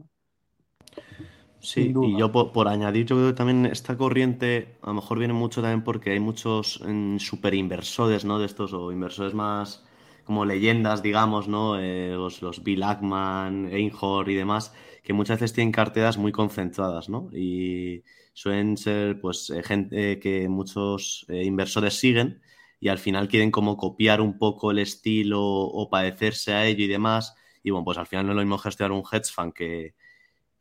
[1.65, 5.33] Sí, y yo por, añadir, yo creo que también esta corriente a lo mejor viene
[5.33, 8.41] mucho también porque hay muchos mm, super inversores, ¿no?
[8.41, 9.85] De estos o inversores más
[10.25, 11.79] como leyendas, digamos, ¿no?
[11.79, 17.09] Eh, los, los Bill Ackman, Einhorn y demás, que muchas veces tienen carteras muy concentradas,
[17.09, 17.29] ¿no?
[17.33, 22.43] Y suelen ser, pues, eh, gente que muchos eh, inversores siguen
[22.81, 26.89] y al final quieren como copiar un poco el estilo o padecerse a ello y
[26.89, 27.37] demás.
[27.63, 29.95] Y bueno, pues al final no es lo mismo gestionar un hedge fund que,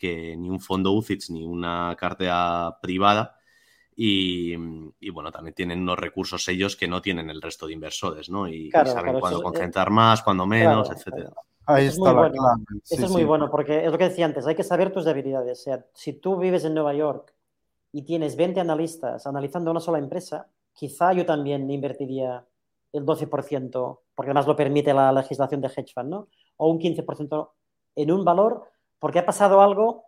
[0.01, 3.37] que ni un fondo UCITS ni una cartera privada.
[3.95, 4.55] Y,
[5.11, 8.47] bueno, también tienen unos recursos ellos que no tienen el resto de inversores, ¿no?
[8.47, 11.31] Y, saben cuándo concentrar más, cuándo menos, etcétera.
[11.67, 12.63] Ahí está la clave.
[12.89, 15.59] Eso es muy bueno, porque es lo que decía antes, hay que saber tus debilidades.
[15.59, 17.31] O sea, si tú vives en Nueva York
[17.91, 22.43] y tienes 20 analistas analizando una sola empresa, quizá yo también invertiría
[22.91, 26.27] el 12%, porque además lo permite la legislación de hedge fund, ¿no?
[26.57, 27.51] O un 15%
[27.97, 30.05] en un valor, porque ha pasado algo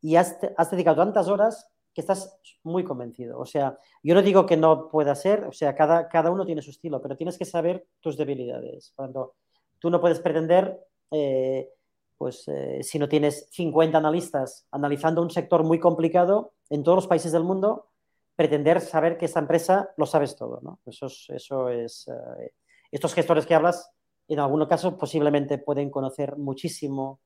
[0.00, 0.40] y has,
[0.70, 3.38] dedicado tantas horas que estás muy convencido.
[3.38, 6.62] O sea, yo no digo que no pueda ser, o sea, cada, cada uno tiene
[6.62, 8.94] su estilo, pero tienes que saber tus debilidades.
[8.96, 9.34] Cuando
[9.78, 11.68] tú no puedes pretender, eh,
[12.16, 17.06] pues eh, si no tienes 50 analistas analizando un sector muy complicado en todos los
[17.06, 17.90] países del mundo,
[18.34, 20.80] pretender saber que esta empresa lo sabes todo, ¿no?
[20.86, 22.54] Eso es, eso es eh,
[22.90, 23.92] estos gestores que hablas,
[24.26, 27.20] en algunos casos posiblemente pueden conocer muchísimo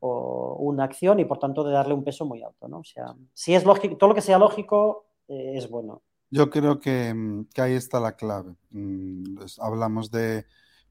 [0.00, 2.78] o una acción y por tanto de darle un peso muy alto, ¿no?
[2.78, 6.02] O sea, si es lógico, todo lo que sea lógico eh, es bueno.
[6.30, 8.54] Yo creo que, mm, que, ahí está la clave.
[8.70, 10.46] Mm, hablamos de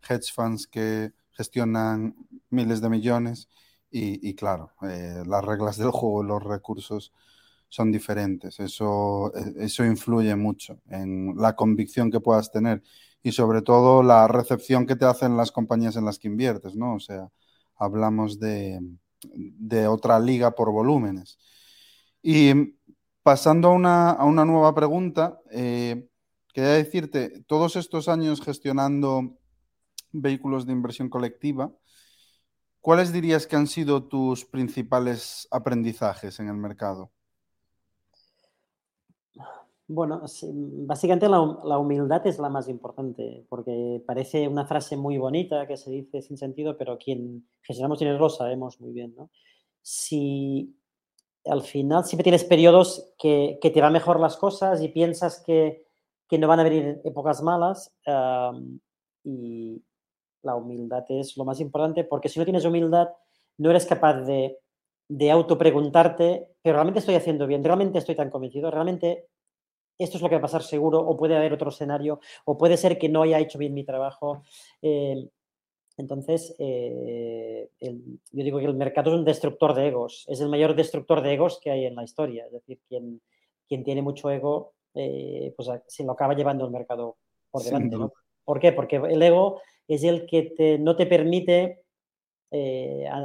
[0.08, 2.15] hedge funds que gestionan
[2.50, 3.50] miles de millones
[3.91, 7.13] y, y claro, eh, las reglas del juego, los recursos
[7.69, 8.60] son diferentes.
[8.60, 12.84] Eso, e, eso influye mucho en la convicción que puedas tener
[13.24, 16.95] y sobre todo la recepción que te hacen las compañías en las que inviertes, ¿no?
[16.95, 17.30] O sea,
[17.80, 18.80] hablamos de,
[19.88, 21.39] otra liga por volúmenes.
[22.22, 22.76] Y
[23.24, 23.72] pasando a
[24.26, 26.08] una, nueva pregunta, eh,
[26.54, 29.38] quería decirte, todos estos años gestionando
[30.12, 31.72] vehículos de inversión colectiva,
[32.82, 37.12] ¿cuáles dirías que han sido tus principales aprendizajes en el mercado?
[39.91, 40.21] Bueno,
[40.86, 41.39] básicamente la,
[41.80, 46.38] humildad es la más importante, porque parece una frase muy bonita que se dice sin
[46.38, 49.32] sentido, pero quien gestionamos dinero lo sabemos muy bien, ¿no?
[49.82, 50.78] Si
[51.43, 55.88] al final siempre tienes periodos que, te van mejor las cosas y piensas que,
[56.38, 57.91] no van a venir épocas malas,
[59.23, 59.82] y
[60.43, 63.10] la humildad es lo más importante, porque si no tienes humildad,
[63.58, 64.60] no eres capaz de,
[65.08, 69.30] de autopreguntarte, pero realmente estoy haciendo bien, realmente estoy tan convencido, realmente
[69.99, 72.77] esto es lo que va a pasar seguro, o puede haber otro escenario, o puede
[72.77, 74.43] ser que no haya hecho bien mi trabajo.
[74.81, 75.27] Eh,
[75.97, 80.73] entonces, eh, yo digo que el mercado es un destructor de egos, es el mayor
[80.73, 82.45] destructor de egos que hay en la historia.
[82.45, 83.21] Es decir, quien,
[83.67, 87.17] quien tiene mucho ego, eh, pues se lo acaba llevando el mercado
[87.51, 87.97] por delante.
[88.45, 88.71] ¿Por qué?
[88.71, 91.83] Porque el ego es el que no te permite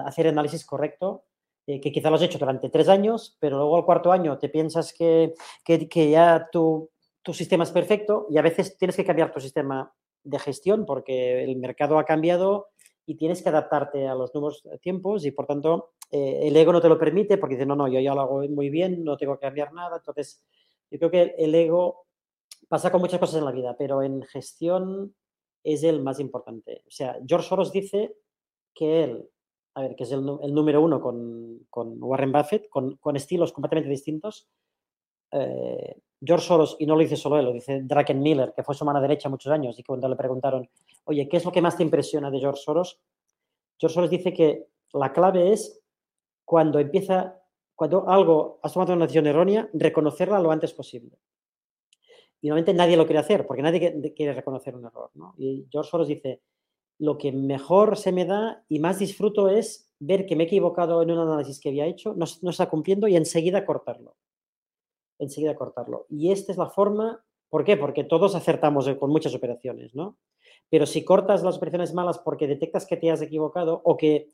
[0.05, 1.25] hacer análisis correcto
[1.67, 4.49] eh, que quizá lo has hecho durante tres años, pero luego al cuarto año te
[4.49, 6.91] piensas que, que, ya tu,
[7.23, 11.43] tu, sistema es perfecto y a veces tienes que cambiar tu sistema de gestión porque
[11.45, 12.69] el mercado ha cambiado
[13.07, 16.81] y tienes que adaptarte a los nuevos tiempos y por tanto eh, el ego no
[16.81, 19.35] te lo permite porque dice, no, no, yo ya lo hago muy bien, no tengo
[19.37, 19.97] que cambiar nada.
[19.97, 20.43] Entonces,
[20.91, 22.07] yo creo que el ego
[22.69, 25.15] pasa con muchas cosas en la vida, pero en gestión
[25.63, 26.83] es el más importante.
[26.87, 28.17] O sea, George Soros dice
[28.75, 29.31] que él
[29.75, 31.67] a ver, que es el, número uno con,
[32.01, 34.49] Warren Buffett, con, estilos completamente distintos.
[35.33, 38.75] Eh, George Soros, y no lo dice solo él, lo dice Draken Miller, que fue
[38.75, 40.69] su mano derecha muchos años, y cuando le preguntaron,
[41.05, 43.01] oye, ¿qué es lo que más te impresiona de George Soros?
[43.79, 45.83] George Soros dice que la clave es
[46.45, 47.43] cuando empieza,
[47.75, 51.19] cuando algo has tomado una decisión errónea, reconocerla lo antes posible.
[52.41, 55.11] Y normalmente nadie lo quiere hacer, porque nadie quiere reconocer un error.
[55.37, 56.43] Y George Soros dice,
[56.99, 61.03] lo que mejor se me da y más disfruto es ver que me he equivocado
[61.03, 64.17] en un análisis que había hecho, no, está cumpliendo y enseguida cortarlo.
[65.19, 66.07] Enseguida cortarlo.
[66.09, 67.77] Y esta es la forma, ¿por qué?
[67.77, 70.19] Porque todos acertamos con muchas operaciones, ¿no?
[70.71, 74.29] Pero si cortas las operaciones malas porque detectas que te has equivocado o que,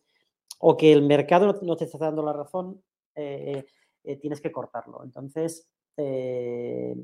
[0.59, 2.83] o que el mercado no te está dando la razón,
[3.15, 3.65] eh,
[4.05, 5.03] eh, tienes que cortarlo.
[5.05, 6.97] Entonces, eh,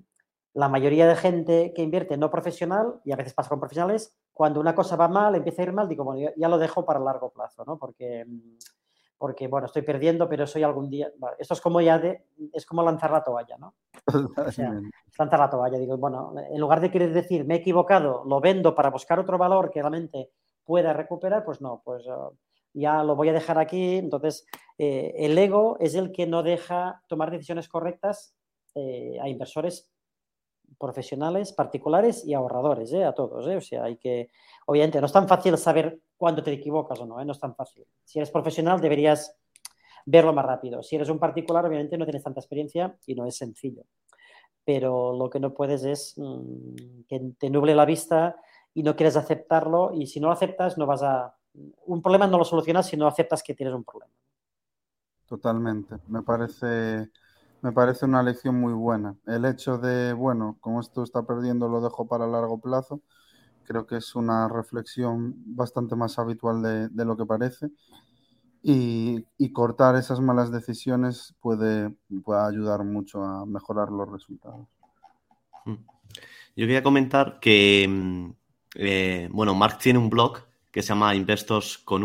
[0.56, 4.58] la mayoría de gente que invierte no profesional, y a veces pasa con profesionales, cuando
[4.58, 7.30] una cosa va mal, empieza a ir mal, digo, bueno, ya, lo dejo para largo
[7.30, 7.78] plazo, ¿no?
[7.78, 8.56] Porque, mm,
[9.18, 11.12] porque, bueno, estoy perdiendo, pero soy algún día...
[11.38, 12.24] esto es como ya de...
[12.54, 13.74] es como lanzar la toalla, ¿no?
[15.18, 15.78] lanzar la toalla.
[15.78, 19.36] Digo, bueno, en lugar de querer decir, me he equivocado, lo vendo para buscar otro
[19.36, 20.30] valor que realmente
[20.64, 22.34] pueda recuperar, pues no, pues uh,
[22.72, 23.96] ya lo voy a dejar aquí.
[23.96, 24.46] Entonces,
[24.78, 28.34] eh, el ego es el que no deja tomar decisiones correctas
[28.74, 29.90] eh, a inversores
[30.78, 33.04] profesionales, particulares y ahorradores, ¿eh?
[33.04, 33.46] a todos.
[33.46, 33.56] ¿eh?
[33.56, 34.30] O sea, hay que,
[34.66, 37.24] obviamente, no es tan fácil saber cuándo te equivocas o no, ¿eh?
[37.24, 37.84] no es tan fácil.
[38.04, 39.36] Si eres profesional, deberías
[40.04, 40.82] verlo más rápido.
[40.82, 43.84] Si eres un particular, obviamente no tienes tanta experiencia y no es sencillo.
[44.64, 48.36] Pero lo que no puedes es mm, que te nuble la vista
[48.74, 51.34] y no quieres aceptarlo y si no lo aceptas no vas a...
[51.86, 54.12] Un problema no lo solucionas si no aceptas que tienes un problema.
[55.26, 55.96] Totalmente.
[56.08, 57.10] Me parece
[57.66, 59.16] me parece una lección muy buena.
[59.26, 63.00] El hecho de, bueno, como esto está perdiendo, lo dejo para largo plazo,
[63.64, 67.70] creo que es una reflexión bastante más habitual de, lo que parece.
[68.62, 71.90] Y, cortar esas malas decisiones puede,
[72.22, 74.68] puede ayudar mucho a mejorar los resultados.
[75.64, 75.72] Mm.
[75.72, 78.30] Yo quería comentar que, mm,
[78.76, 80.38] eh, bueno, Mark tiene un blog
[80.70, 82.04] que se llama Investors con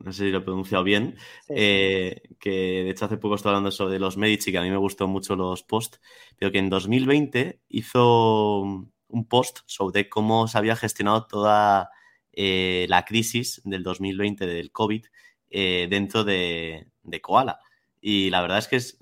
[0.00, 1.16] no sé si lo he pronunciado bien,
[1.48, 4.76] eh, que de hecho hace poco estoy hablando sobre los Medici, que a mí me
[4.78, 6.00] gustó mucho los posts,
[6.38, 11.90] pero que en 2020 hizo un post sobre cómo se había gestionado toda
[12.32, 15.04] eh, la crisis del 2020 del COVID
[15.50, 16.86] eh, dentro de,
[17.20, 17.60] Koala.
[18.00, 18.98] Y la verdad es que es,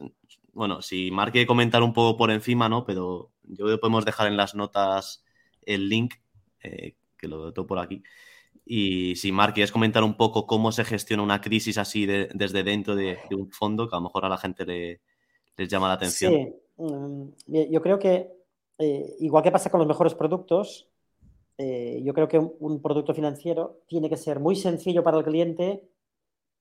[0.52, 2.84] bueno, si Mark quiere comentar un poco por encima, ¿no?
[2.84, 5.24] Pero yo creo que podemos dejar en las notas
[5.62, 6.14] el link,
[6.60, 8.02] que lo tengo por aquí.
[8.64, 12.94] Y si Mark quieres comentar un poco cómo se gestiona una crisis así desde dentro
[12.94, 15.00] de, un fondo, que a lo mejor a la gente le,
[15.56, 16.32] les llama la atención.
[16.32, 18.38] Sí, mm, yo creo que
[18.78, 20.88] eh, igual que pasa con los mejores productos,
[21.58, 25.82] eh, yo creo que un, producto financiero tiene que ser muy sencillo para el cliente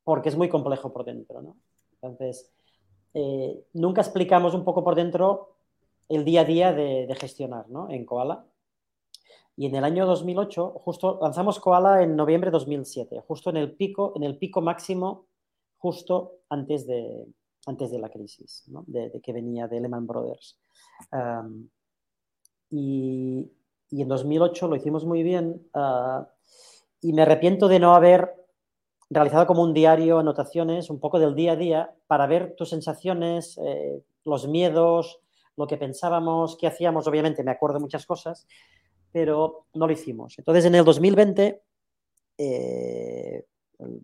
[0.04, 1.42] porque es muy complejo por dentro.
[1.44, 1.58] ¿no?
[1.94, 2.52] Entonces,
[3.14, 5.56] eh, nunca explicamos un poco por dentro
[6.10, 7.92] el día a día de, gestionar ¿no?
[7.92, 8.46] en Koala.
[9.58, 13.76] Y en el año 2008, justo lanzamos Koala en noviembre de 2007, justo en el
[13.76, 15.26] pico, en el pico máximo,
[15.78, 17.26] justo antes de,
[17.66, 20.60] antes de la crisis, de, que venía de Lehman Brothers.
[22.70, 23.52] y,
[23.90, 26.30] y en 2008 lo hicimos muy bien ah,
[27.02, 28.36] y me arrepiento de no haber
[29.10, 33.58] realizado como un diario anotaciones un poco del día a día para ver tus sensaciones,
[33.64, 35.20] eh, los miedos,
[35.56, 37.08] lo que pensábamos, qué hacíamos.
[37.08, 38.48] Obviamente me acuerdo muchas cosas,
[39.12, 40.38] pero no lo hicimos.
[40.38, 41.64] Entonces en el 2020
[42.38, 43.46] eh,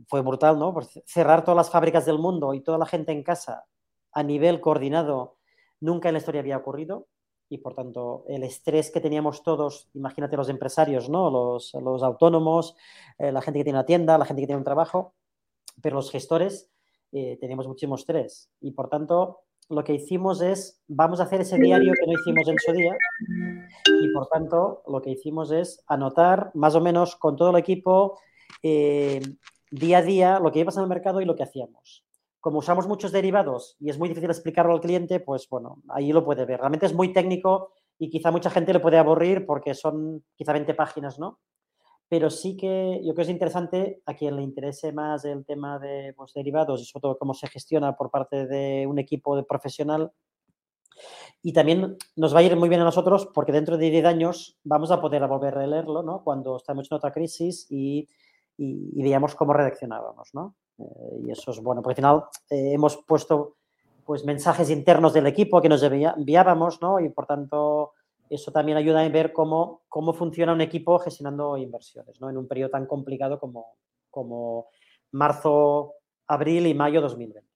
[0.07, 0.75] fue brutal, ¿no?
[1.05, 3.65] cerrar todas las fábricas del mundo y toda la gente en casa
[4.11, 5.37] a nivel coordinado
[5.79, 7.07] nunca en la historia había ocurrido
[7.49, 11.29] y por tanto el estrés que teníamos todos, imagínate los empresarios, ¿no?
[11.29, 12.75] los, autónomos,
[13.17, 15.13] eh, la gente que tiene una tienda, la gente que tiene un trabajo,
[15.81, 16.71] pero los gestores
[17.11, 19.41] eh, teníamos muchísimo estrés y por tanto
[19.73, 22.95] lo que hicimos es, vamos a hacer ese diario que no hicimos en su día
[24.01, 28.19] y por tanto lo que hicimos es anotar más o menos con todo el equipo
[28.61, 29.21] eh,
[29.71, 32.05] día a día lo que iba en el mercado y lo que hacíamos
[32.43, 36.25] como usamos muchos derivados y es muy difícil explicarlo al cliente, pues bueno, ahí lo
[36.25, 36.59] puede ver.
[36.59, 40.73] Realmente es muy técnico y quizá mucha gente le puede aburrir porque son quizá 20
[40.73, 41.39] páginas, ¿no?
[42.09, 45.79] Pero sí que yo creo que es interesante a quien le interese más el tema
[45.79, 49.43] de pues, derivados y sobre todo cómo se gestiona por parte de un equipo de
[49.43, 50.11] profesional.
[51.41, 54.57] Y también nos va a ir muy bien a nosotros porque dentro de 10 años
[54.63, 56.23] vamos a poder volver a leerlo, ¿no?
[56.23, 58.07] Cuando estamos en otra crisis y,
[58.57, 60.55] y, veamos cómo reaccionábamos, ¿no?
[60.77, 63.57] Eh, y eso es bueno, porque al final eh, hemos puesto
[64.05, 66.99] pues mensajes internos del equipo que nos enviábamos, ¿no?
[66.99, 67.93] Y por tanto,
[68.35, 72.29] eso también ayuda a ver cómo, cómo funciona un equipo gestionando inversiones, ¿no?
[72.29, 73.77] En un periodo tan complicado como,
[74.09, 74.67] como
[75.11, 75.95] marzo,
[76.27, 77.49] abril y mayo 2020.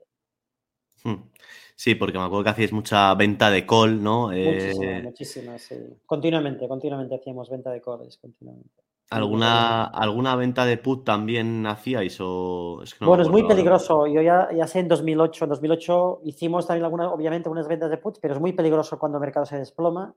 [1.03, 1.29] Hmm.
[1.75, 4.29] Sí, porque me acuerdo que hacíais mucha venta de call, ¿no?
[4.29, 5.75] Muchísima, eh, muchísima, sí.
[6.05, 8.83] Continuamente, continuamente hacíamos venta de calls, continuamente.
[9.09, 12.17] ¿Alguna, ¿Alguna venta de put también hacíais?
[12.19, 12.83] O...
[12.99, 14.05] bueno, es muy peligroso.
[14.05, 15.45] Yo ya, ya sé en 2008.
[15.45, 19.17] En 2008 hicimos también alguna, obviamente unas ventas de put, pero es muy peligroso cuando
[19.17, 20.13] el mercado se desploma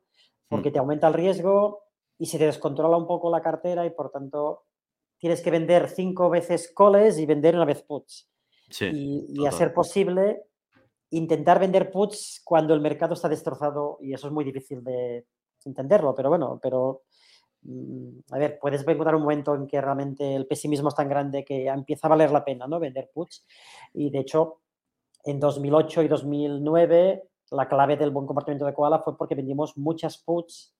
[0.51, 0.73] porque mm.
[0.73, 1.85] te aumenta el riesgo
[2.19, 4.65] y se te descontrola un poco la cartera y por tanto
[5.19, 8.29] tienes que vender cinco veces calls y vender una vez puts.
[8.81, 10.43] y, y a ser posible,
[11.11, 15.25] intentar vender puts cuando el mercado está destrozado y eso es muy difícil de
[15.65, 17.05] entenderlo, pero bueno, pero
[17.63, 21.45] Mm, a ver, puedes encontrar un momento en que realmente el pesimismo es tan grande
[21.45, 22.81] que empieza a valer la pena ¿no?
[22.81, 23.47] vender puts.
[23.95, 24.61] Y de hecho,
[25.25, 30.19] en 2008 y 2009, la clave del buen comportamiento de Koala fue porque vendimos muchas
[30.19, 30.75] puts.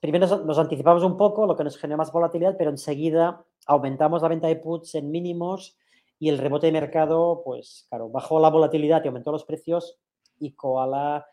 [0.00, 4.28] Primero nos anticipamos un poco, lo que nos generó más volatilidad, pero enseguida aumentamos la
[4.28, 5.76] venta de puts en mínimos
[6.18, 9.98] y el rebote de mercado, pues claro, bajó la volatilidad y aumentó los precios
[10.38, 11.26] y Koala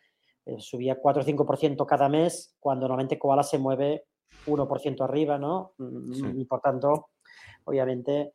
[0.46, 4.06] eh, subía 4 o 5% cada mes, cuando normalmente Koala se mueve
[4.46, 5.74] 1% arriba, ¿no?
[5.78, 7.10] Mm, y por tanto,
[7.66, 8.34] obviamente,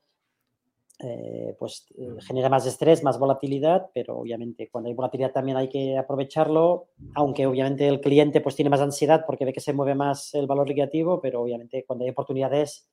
[1.01, 5.69] eh, pues eh, genera más estrés, más volatilidad, pero obviamente cuando hay volatilidad también hay
[5.69, 9.95] que aprovecharlo, aunque obviamente el cliente pues tiene más ansiedad porque ve que se mueve
[9.95, 12.89] más el valor liquidativo, pero obviamente cuando hay oportunidades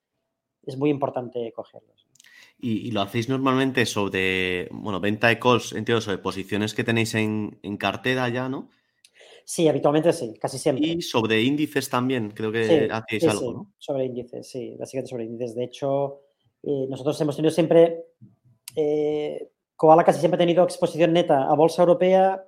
[0.66, 2.08] es muy importante cogerlos.
[2.60, 7.60] Y, lo hacéis normalmente sobre, bueno, venta de calls, entiendo, sobre posiciones que tenéis en,
[7.64, 8.70] en cartera ya, ¿no?
[9.44, 10.88] Sí, habitualmente sí, casi siempre.
[10.88, 13.74] Y sobre índices también, creo que hacéis algo, ¿no?
[13.78, 15.54] Sobre índices, sí, básicamente sobre índices.
[15.54, 16.22] De hecho,
[16.66, 18.06] eh, nosotros hemos tenido siempre,
[18.76, 22.44] eh, Koala casi siempre ha tenido exposición neta a bolsa europea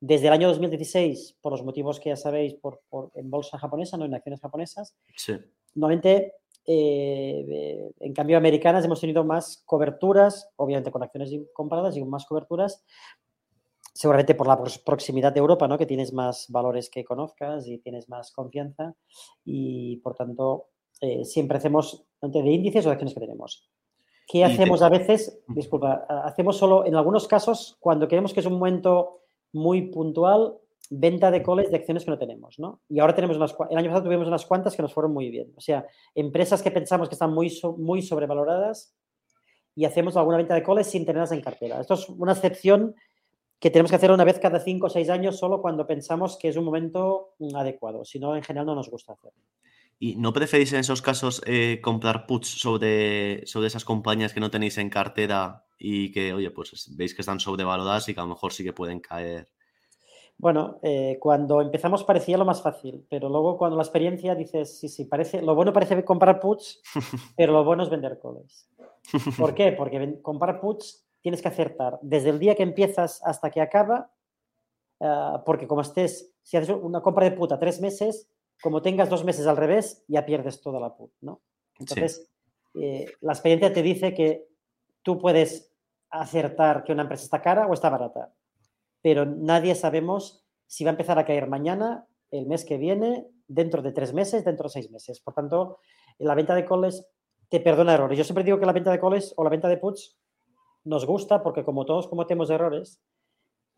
[0.00, 2.82] desde el año 2016, por los motivos que ya sabéis, por,
[3.14, 4.94] en bolsa japonesa, no en acciones japonesas.
[5.16, 5.32] Sí.
[5.74, 6.34] Normalmente,
[6.66, 12.84] eh, en cambio, americanas hemos tenido más coberturas, obviamente con acciones comparadas y más coberturas,
[13.94, 15.78] seguramente por la proximidad de Europa, ¿no?
[15.78, 18.94] Que tienes más valores que conozcas y tienes más confianza
[19.44, 20.66] y, por tanto,
[21.00, 23.68] eh, siempre hacemos ante de índices o de acciones que tenemos.
[24.26, 25.42] ¿Qué hacemos a veces?
[25.48, 29.20] Disculpa, hacemos solo en algunos casos cuando creemos que es un momento
[29.52, 30.54] muy puntual,
[30.90, 32.80] venta de coles de acciones que no tenemos, ¿no?
[32.88, 35.52] Y ahora tenemos unas el año pasado tuvimos unas cuantas que nos fueron muy bien.
[35.56, 38.94] O sea, empresas que pensamos que están muy, muy sobrevaloradas
[39.74, 41.80] y hacemos alguna venta de coles sin tenerlas en cartera.
[41.80, 42.94] Esto es una excepción
[43.58, 46.48] que tenemos que hacer una vez cada cinco o seis años solo cuando pensamos que
[46.48, 48.04] es un momento adecuado.
[48.04, 49.40] Si no, en general no nos gusta hacerlo.
[49.98, 54.50] ¿Y no preferís en esos casos eh, comprar puts sobre, sobre esas compañías que no
[54.50, 58.30] tenéis en cartera y que, oye, pues veis que están sobrevaloradas y que a lo
[58.30, 59.48] mejor sí que pueden caer
[60.36, 64.88] bueno, eh, cuando empezamos parecía lo más fácil, pero luego cuando la experiencia dices, sí,
[64.88, 66.82] sí, parece, lo bueno parece comprar puts,
[67.36, 68.68] pero lo bueno es vender calls.
[69.38, 69.72] ¿Por qué?
[69.72, 74.10] Porque comprar puts tienes que acertar desde el día que empiezas hasta que acaba,
[75.00, 78.28] ah, porque como estés, si haces una compra de put a tres meses,
[78.62, 81.42] como tengas dos meses al revés, ya pierdes toda la put, ¿no?
[81.78, 82.30] Entonces,
[82.74, 84.48] eh, la experiencia te dice que
[85.02, 85.72] tú puedes
[86.10, 88.32] acertar que una empresa está cara o está barata
[89.04, 93.82] pero nadie sabemos si va a empezar a caer mañana, el mes que viene, dentro
[93.82, 95.20] de tres meses, dentro de seis meses.
[95.20, 95.76] Por tanto,
[96.16, 97.06] la venta de calls
[97.50, 98.16] te perdona errores.
[98.16, 100.16] Yo siempre digo que la venta de calls o la venta de puts
[100.84, 102.98] nos gusta porque como todos cometemos errores,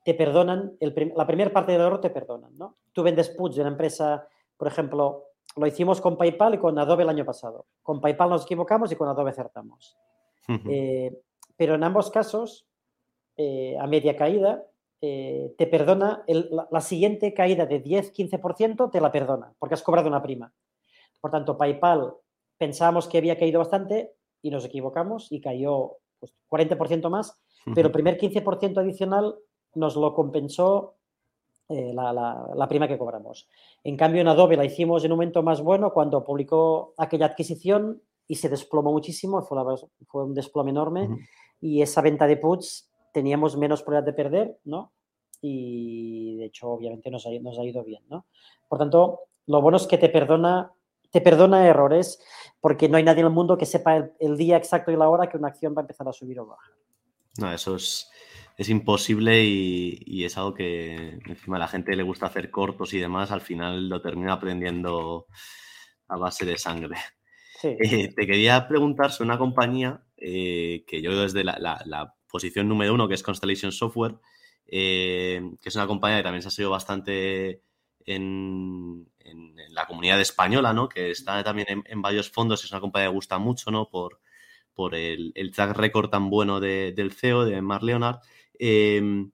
[0.05, 2.77] te perdonan, la primera parte del error te perdonan, ¿no?
[2.93, 5.24] Tú vendes puts de una empresa, por ejemplo,
[5.57, 7.66] lo hicimos con PayPal y con Adobe el año pasado.
[7.82, 9.96] Con PayPal nos equivocamos y con Adobe acertamos.
[10.48, 11.12] Eh,
[11.57, 12.68] pero en ambos casos,
[13.36, 14.64] eh, a media caída,
[15.00, 20.22] eh, te perdona, la, siguiente caída de 10-15% te la perdona, porque has cobrado una
[20.22, 20.52] prima.
[21.20, 22.14] Por tanto, PayPal
[22.59, 27.38] pensábamos que había caído bastante y nos equivocamos y cayó pues, 40% más,
[27.74, 29.36] pero el primer 15% adicional
[29.74, 30.95] nos lo compensó
[31.69, 33.49] eh, la, prima que cobramos.
[33.83, 38.03] En cambio, en Adobe la hicimos en un momento más bueno cuando publicó aquella adquisición
[38.29, 39.59] y se desplomó muchísimo, fue,
[40.07, 41.09] fue un desplome enorme
[41.61, 44.93] y esa venta de puts teníamos menos probabilidad de perder, ¿no?
[45.41, 48.27] Y de hecho, obviamente nos ha, nos ha ido bien, ¿no?
[48.69, 50.73] Por tanto, lo bueno es que te perdona,
[51.11, 52.21] te perdona errores
[52.61, 55.29] porque no hay nadie en el mundo que sepa el, día exacto y la hora
[55.29, 56.73] que una acción va a empezar a subir o bajar.
[57.39, 58.11] No, eso es,
[58.57, 62.98] es imposible y, es algo que encima a la gente le gusta hacer cortos y
[62.98, 65.26] demás, al final lo termina aprendiendo
[66.09, 66.96] a base de sangre.
[67.62, 72.92] Eh, te quería preguntar sobre una compañía eh, que yo desde la, la, posición número
[72.92, 74.16] uno, que es Constellation Software,
[74.66, 77.62] eh, que es una compañía que también se ha sido bastante
[78.04, 79.07] en,
[79.70, 80.88] la comunidad española, ¿no?
[80.88, 83.88] que está también en, varios fondos, es una compañía que gusta mucho ¿no?
[83.88, 84.20] por,
[84.74, 88.20] por el, track record tan bueno del CEO, de Mark Leonard.
[88.59, 89.30] Em,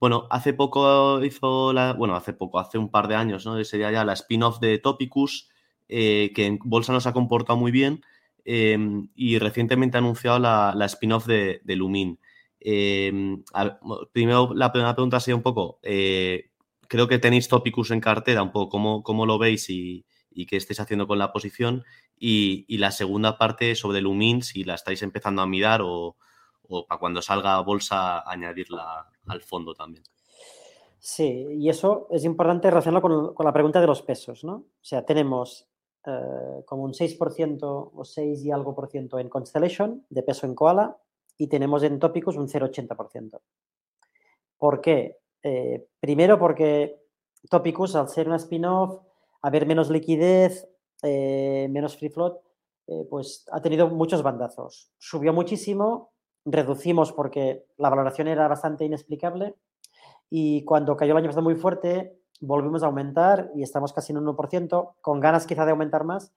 [0.00, 3.62] bueno, hace poco hizo la, bueno, hace poco, hace un par de años, ¿no?
[3.64, 5.48] Sería ya la spin-off de Topicus,
[5.88, 8.02] eh, que en bolsa nos ha comportado muy bien
[8.44, 12.18] em, y recientemente ha anunciado la, spin-off de, de, Lumin.
[12.60, 13.42] Em,
[14.12, 16.50] primero, la primera pregunta sería un poco, eh,
[16.92, 20.04] creo que tenéis Topicus en cartera, un poco cómo, lo veis y,
[20.46, 21.84] qué estáis haciendo con la posición.
[22.18, 26.16] Y, la segunda parte sobre Lumin, si la estáis empezando a mirar o,
[26.88, 30.04] para cuando salga bolsa añadirla al fondo también.
[31.04, 34.52] Sí, y eso es importante relacionarlo con, la pregunta de los pesos, ¿no?
[34.52, 35.68] O sea, tenemos
[36.06, 40.54] eh, como un 6% o 6 y algo por ciento en Constellation de peso en
[40.54, 40.96] Koala
[41.36, 43.40] y tenemos en Topicus un 0,80%.
[44.56, 45.18] ¿Por qué?
[45.42, 47.02] Eh, primero porque
[47.50, 49.00] Topicus, al ser una spin-off,
[49.42, 50.68] haber menos liquidez,
[51.02, 52.38] eh, menos free float,
[53.10, 54.92] pues ha tenido muchos bandazos.
[54.98, 56.11] Subió muchísimo,
[56.44, 59.54] reducimos porque la valoración era bastante inexplicable
[60.30, 64.18] y cuando cayó el año pasado muy fuerte, volvimos a aumentar y estamos casi en
[64.18, 66.32] un 1%, con ganas quizá de aumentar más.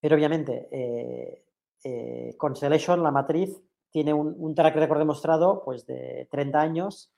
[0.00, 3.60] Pero obviamente eh, Constellation, la matriz,
[3.90, 7.12] tiene un, track record demostrado pues, de 30 años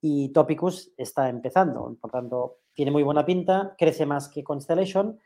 [0.00, 1.96] y Topicus está empezando.
[2.00, 5.18] Por tanto, tiene muy buena pinta, crece más que Constellation,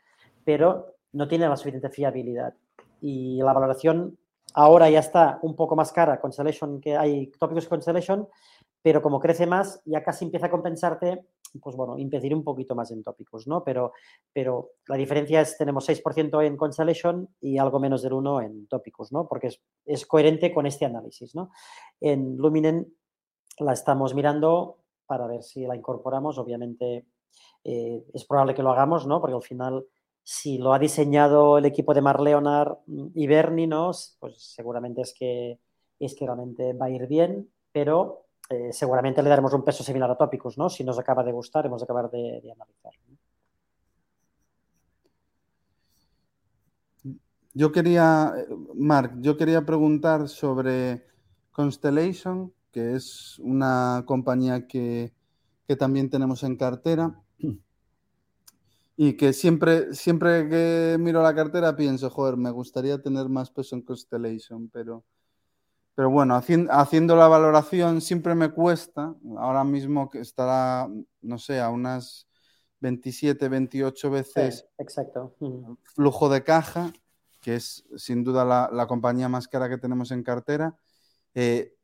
[0.43, 2.55] pero no tiene la suficiente fiabilidad.
[3.01, 4.17] Y la valoración
[4.53, 8.27] ahora ya está un poco más cara Constellation que hay Topicus Constellation,
[8.81, 11.25] pero como crece más, ya casi empieza a compensarte
[11.61, 13.63] pues bueno, impedir un poquito más en tópicos, ¿no?
[13.63, 13.93] Pero,
[14.31, 19.11] pero la diferencia es, tenemos 6% en Constellation y algo menos del 1 en tópicos,
[19.11, 19.27] ¿no?
[19.27, 19.49] Porque
[19.85, 21.51] es, coherente con este análisis, ¿no?
[21.99, 22.95] En Luminen
[23.59, 26.37] la estamos mirando para ver si la incorporamos.
[26.39, 27.05] Obviamente
[27.63, 29.21] eh, es probable que lo hagamos, ¿no?
[29.21, 29.85] Porque al final,
[30.23, 33.69] si lo ha diseñado el equipo de Mar Leonard y Bernie.
[34.19, 35.59] Pues seguramente es que,
[35.99, 40.09] es que realmente va a ir bien, pero eh, seguramente le daremos un peso similar
[40.09, 40.69] a tópicos, ¿no?
[40.69, 42.93] Si nos acaba de gustar, hemos de acabar de, analizar.
[47.55, 48.33] yo quería,
[48.73, 51.05] Mark, yo quería preguntar sobre
[51.51, 55.13] Constellation, que es una compañía que,
[55.67, 57.23] que también tenemos en cartera
[58.95, 63.75] y que siempre, siempre que miro la cartera pienso, joder, me gustaría tener más peso
[63.75, 65.03] en Constellation, pero,
[65.95, 70.87] pero bueno, haciendo la valoración siempre me cuesta, ahora mismo que estará,
[71.21, 72.27] no sé, a unas
[72.81, 75.35] 27, 28 veces exacto.
[75.83, 76.93] flujo de caja,
[77.41, 80.77] que es sin duda la, compañía más cara que tenemos en cartera.
[81.33, 81.75] Eh,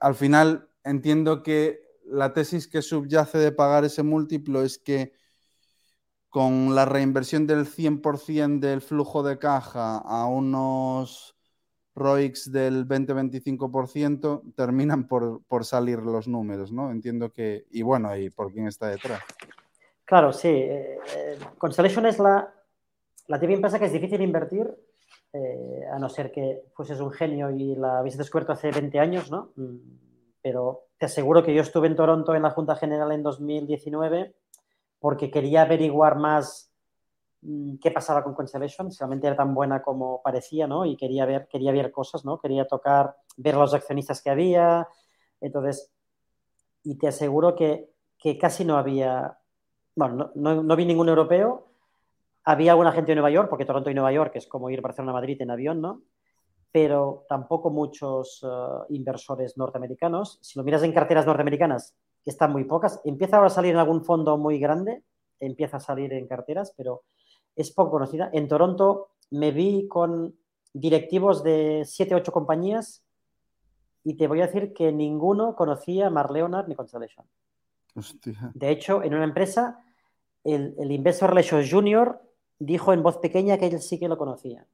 [0.00, 5.14] al final entiendo que la tesis que subyace de pagar ese múltiplo es que
[6.34, 11.36] con la reinversión del 100% del flujo de caja a unos
[11.94, 16.90] ROIX del 20-25%, terminan por, salir los números, ¿no?
[16.90, 19.22] Entiendo que, y bueno, y por quién está detrás.
[20.04, 20.48] Claro, sí.
[20.48, 22.52] Eh, eh, Constellation es la,
[23.28, 24.66] la típica empresa que es difícil invertir,
[25.32, 29.30] eh, a no ser que fueses un genio y la habéis descubierto hace 20 años,
[29.30, 29.52] ¿no?
[29.54, 29.76] Mm,
[30.42, 34.34] pero te aseguro que yo estuve en Toronto en la Junta General en 2019
[35.04, 36.72] porque quería averiguar más
[37.42, 40.86] mm, qué pasaba con Constellation, si realmente era tan buena como parecía, ¿no?
[40.86, 42.38] Y quería ver, quería ver cosas, ¿no?
[42.38, 44.88] Quería tocar, ver los accionistas que había.
[45.42, 45.92] Entonces,
[46.84, 47.90] y te aseguro que,
[48.40, 49.36] casi no había,
[49.94, 51.68] bueno, no, vi ningún europeo.
[52.44, 54.82] Había alguna gente de Nueva York, porque Toronto y Nueva York es como ir a
[54.82, 56.00] Barcelona a Madrid en avión, ¿no?
[56.72, 60.38] Pero tampoco muchos eh, inversores norteamericanos.
[60.40, 61.94] Si lo miras en carteras norteamericanas,
[62.30, 63.00] están muy pocas.
[63.04, 65.02] Empieza ahora a salir en algún fondo muy grande,
[65.40, 67.02] empieza a salir en carteras, pero
[67.56, 68.30] es poco conocida.
[68.32, 70.34] En Toronto me vi con
[70.72, 73.04] directivos de 7, 8 compañías
[74.02, 77.26] y te voy a decir que ninguno conocía a Mar Leonard ni Constellation.
[78.54, 79.78] De hecho, en una empresa,
[80.42, 82.20] el, el Investor Relations Junior
[82.58, 84.66] dijo en voz pequeña que él sí que lo conocía.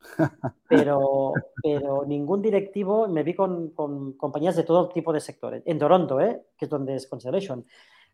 [0.68, 1.32] Pero,
[1.62, 3.70] pero ningún directivo, me vi con,
[4.16, 5.62] compañías de todo tipo de sectores.
[5.66, 6.42] En Toronto, ¿eh?
[6.56, 7.66] que es donde es Constellation.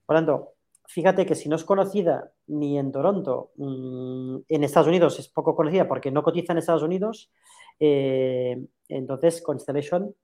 [0.05, 0.55] Por tanto,
[0.87, 5.55] fíjate que si no es conocida ni en Toronto, mm, en Estados Unidos es poco
[5.55, 7.30] conocida porque no cotiza en Estados Unidos,
[7.78, 10.14] eh, entonces Constellation,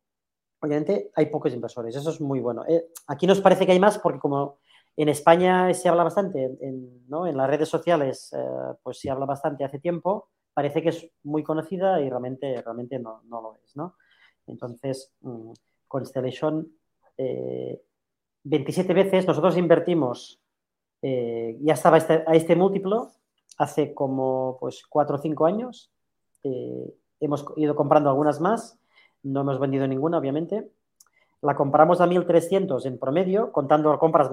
[0.61, 2.65] obviamente hay pocos inversores, eso es muy bueno.
[2.67, 4.59] Eh, aquí nos parece que hay más porque como
[4.97, 7.27] en España se habla bastante, en, ¿no?
[7.27, 8.35] en las redes sociales
[8.83, 13.23] pues se habla bastante hace tiempo, parece que es muy conocida y realmente, realmente no,
[13.29, 13.97] lo es, ¿no?
[14.47, 15.53] Entonces, mm,
[15.89, 16.69] Constellation,
[18.45, 20.41] 27 eh, veces, nosotros invertimos,
[21.03, 23.11] eh, ya estaba este, a este múltiplo
[23.59, 25.93] hace como pues 4 o 5 años,
[26.45, 28.79] eh, hemos ido comprando algunas más,
[29.23, 30.71] no hemos vendido ninguna, obviamente,
[31.43, 34.31] la compramos a 1.300 en promedio, contando compras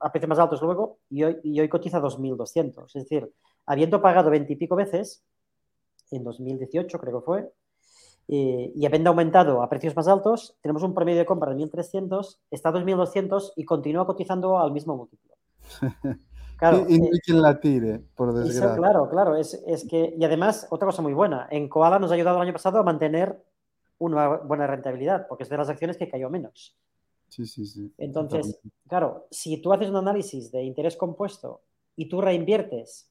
[0.00, 2.86] a precios más altos luego, y hoy, y hoy cotiza 2.200.
[2.86, 3.32] Es decir,
[3.66, 5.24] habiendo pagado 20 y pico veces,
[6.10, 7.52] en 2018 creo que fue,
[8.28, 12.38] eh, y habiendo aumentado a precios más altos, tenemos un promedio de compra de 1.300,
[12.50, 15.34] está a 2.200 y continúa cotizando al mismo múltiplo.
[16.60, 18.76] Claro, y, hay eh, quien la tire, por desgracia.
[18.76, 22.14] claro, claro, es, es, que, y además, otra cosa muy buena, en Koala nos ha
[22.14, 23.42] ayudado el año pasado a mantener
[23.96, 26.76] una buena rentabilidad, porque es de las acciones que cayó menos.
[27.28, 27.90] Sí, sí, sí.
[27.96, 31.62] Entonces, claro, si tú haces un análisis de interés compuesto
[31.96, 33.10] y tú reinviertes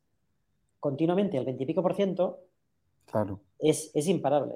[0.80, 2.42] continuamente el 20 y pico por ciento,
[3.60, 4.56] es, imparable.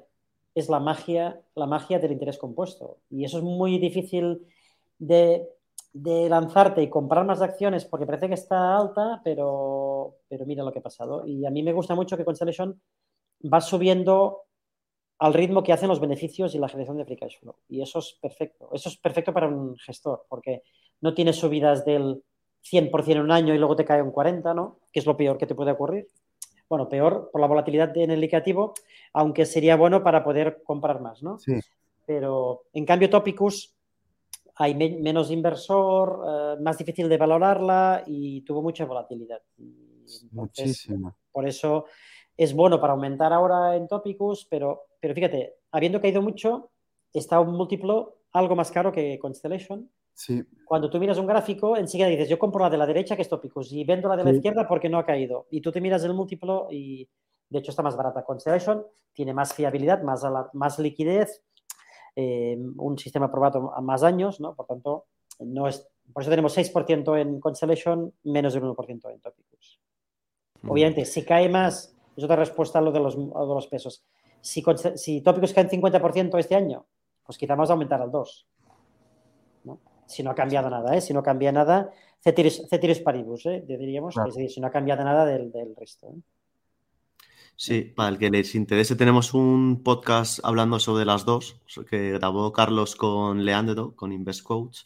[0.55, 2.99] Es la magia, la magia del interés compuesto.
[3.09, 4.45] Y eso es muy difícil
[4.99, 5.47] de,
[5.93, 10.79] lanzarte y comprar más acciones porque parece que está alta, pero, pero mira lo que
[10.79, 11.25] ha pasado.
[11.25, 12.79] Y a mí me gusta mucho que Constellation
[13.51, 14.43] va subiendo
[15.19, 17.55] al ritmo que hacen los beneficios y la generación de free cash flow.
[17.69, 18.69] Y eso es perfecto.
[18.73, 20.63] Eso es perfecto para un gestor, porque
[21.01, 22.23] no tienes subidas del
[22.63, 24.79] 100% en un año y luego te cae un 40%, ¿no?
[24.91, 26.07] Que es lo peor que te puede ocurrir
[26.73, 28.73] bueno, peor por la volatilidad en el indicativo,
[29.13, 31.37] aunque sería bueno para poder comprar más, ¿no?
[31.37, 31.59] Sí.
[32.03, 33.75] Pero en cambio, Topicus
[34.55, 39.39] hay menos inversor, eh, más difícil de valorarla y tuvo mucha volatilidad.
[40.31, 41.15] Muchísima.
[41.31, 41.85] Por eso
[42.35, 46.71] es bueno para aumentar ahora en Topicus, pero, pero fíjate, habiendo caído mucho,
[47.13, 49.91] está un múltiplo algo más caro que Constellation
[50.65, 53.29] cuando tú miras un gráfico, enseguida dices, yo compro la de la derecha que es
[53.29, 55.47] Topicus y vendo la de la izquierda porque no ha caído.
[55.49, 57.07] Y tú te miras el múltiplo y
[57.49, 58.23] de hecho está más barata.
[58.23, 61.43] Constellation tiene más fiabilidad, más, más liquidez,
[62.15, 64.55] eh, un sistema probado a más años, ¿no?
[64.55, 65.05] Por tanto,
[65.39, 69.79] no es, por eso tenemos 6% en Constellation, menos del 1% en Topicus.
[70.67, 74.05] Obviamente, si cae más, es otra respuesta a lo de los, de los pesos.
[74.41, 74.63] Si,
[74.95, 76.85] si Topicus cae en 50% este año,
[77.25, 78.45] pues quizá vamos a aumentar al 2%
[80.07, 81.01] si no ha cambiado nada, ¿eh?
[81.01, 81.91] si no cambia nada,
[82.21, 83.63] ceteris, paribus, ¿eh?
[83.67, 86.07] diríamos, es decir, si no ha cambiado nada del, resto.
[86.07, 86.21] ¿eh?
[87.55, 92.51] Sí, para el que les interese, tenemos un podcast hablando sobre las dos, que grabó
[92.51, 94.79] Carlos con Leandro, con Invest Coach,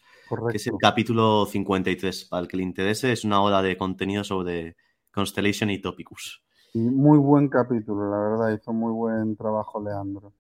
[0.52, 2.26] que es el capítulo 53.
[2.26, 4.76] Para el que le interese, es una hora de contenido sobre
[5.12, 6.44] Constellation y Topicus.
[6.74, 10.34] muy buen capítulo, la verdad, hizo muy buen trabajo Leandro.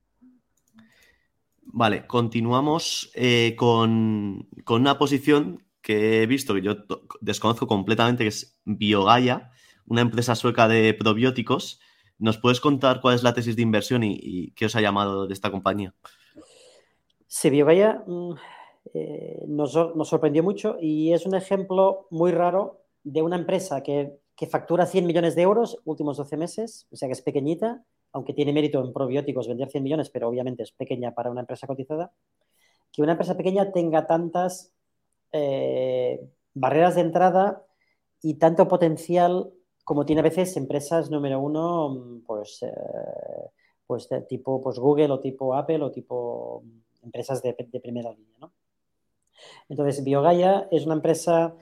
[1.69, 6.77] Vale, continuamos eh, con, con, una posición que he visto que yo
[7.21, 9.51] desconozco completamente, que es Biogaia,
[9.85, 11.79] una empresa sueca de probióticos
[12.19, 15.33] ¿Nos puedes contar cuál es la tesis de inversión y, qué os ha llamado de
[15.33, 15.93] esta compañía?
[17.27, 18.31] Sí, BioGaia mm,
[18.93, 24.85] eh, nos, sorprendió mucho y es un ejemplo muy raro de una empresa que, factura
[24.85, 28.83] 100 millones de euros últimos 12 meses, o sea que es pequeñita, aunque tiene mérito
[28.83, 32.11] en probióticos vender 100 millones, pero obviamente es pequeña para una empresa cotizada,
[32.91, 34.73] que una empresa pequeña tenga tantas
[35.31, 37.63] eh, barreras de entrada
[38.21, 39.51] y tanto potencial
[39.83, 42.71] como tiene a veces empresas número uno, pues, eh,
[43.85, 46.63] pues tipo pues Google o tipo Apple o tipo
[47.01, 48.37] empresas de, primera línea.
[48.39, 48.51] ¿no?
[49.69, 51.55] Entonces, BioGaia es una empresa,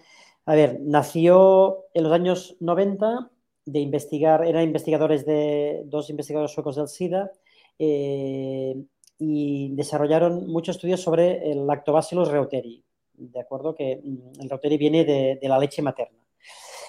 [0.46, 3.30] a ver, nació en los años 90
[3.66, 7.32] de investigar, eran investigadores de dos investigadores suecos del SIDA
[7.80, 8.76] eh,
[9.18, 15.04] y desarrollaron muchos estudios sobre el lactobacillus reuteri, de acuerdo que mm, el reuteri viene
[15.04, 16.26] de la leche materna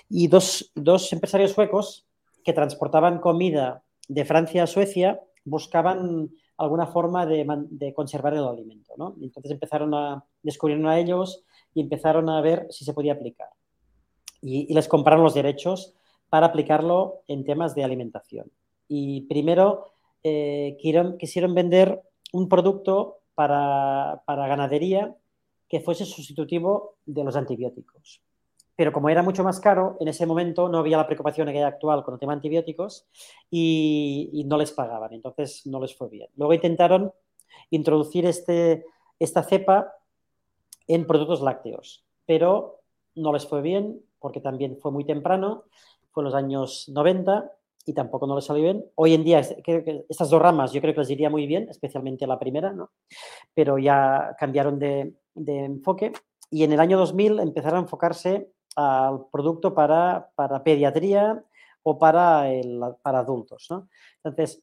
[0.08, 2.06] y dos, empresarios suecos
[2.44, 8.94] que transportaban comida de Francia a Suecia buscaban alguna forma de, conservar el alimento.
[8.96, 9.16] ¿no?
[9.20, 13.48] Entonces empezaron a descubrir a ellos y empezaron a ver si se podía aplicar.
[14.40, 15.94] Y, les compraron los derechos
[16.28, 18.50] para aplicarlo en temas de alimentación.
[18.88, 22.02] Y primero eh, quisieron, vender
[22.32, 25.14] un producto para, para ganadería
[25.68, 28.22] que fuese sustitutivo de los antibióticos
[28.76, 31.62] pero como era mucho más caro, en ese momento no había la preocupación que hay
[31.62, 33.06] actual con el tema antibióticos
[33.50, 36.28] y, no les pagaban, entonces no les fue bien.
[36.36, 37.12] Luego intentaron
[37.70, 38.84] introducir este,
[39.18, 39.94] esta cepa
[40.86, 42.82] en productos lácteos, pero
[43.14, 45.64] no les fue bien porque también fue muy temprano,
[46.20, 47.50] en los años 90
[47.84, 48.84] y tampoco no les salió bien.
[48.96, 52.38] Hoy en día, estas dos ramas yo creo que les iría muy bien, especialmente la
[52.38, 52.90] primera, ¿no?
[53.54, 56.12] pero ya cambiaron de, de enfoque
[56.50, 60.30] y en el año 2000 empezaron a enfocarse al producto para,
[60.64, 61.42] pediatría
[61.82, 62.44] o para,
[63.02, 63.68] para adultos.
[64.22, 64.62] Entonces,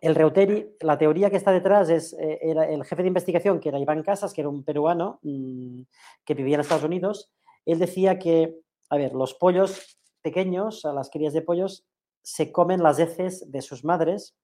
[0.00, 3.68] el Reuteri, la teoría que está detrás es, eh, era el jefe de investigación, que
[3.68, 5.82] era Iván Casas, que era un peruano mm,
[6.24, 7.30] que vivía en Estados Unidos.
[7.64, 8.56] Él decía que,
[8.90, 11.84] a ver, los pollos pequeños, a las crías de pollos,
[12.22, 14.34] se comen las heces de sus madres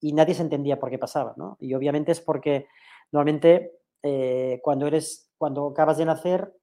[0.00, 2.66] y nadie se entendía por qué pasaba, Y obviamente es porque
[3.10, 3.72] normalmente
[4.02, 6.54] eh, cuando eres, cuando acabas de nacer,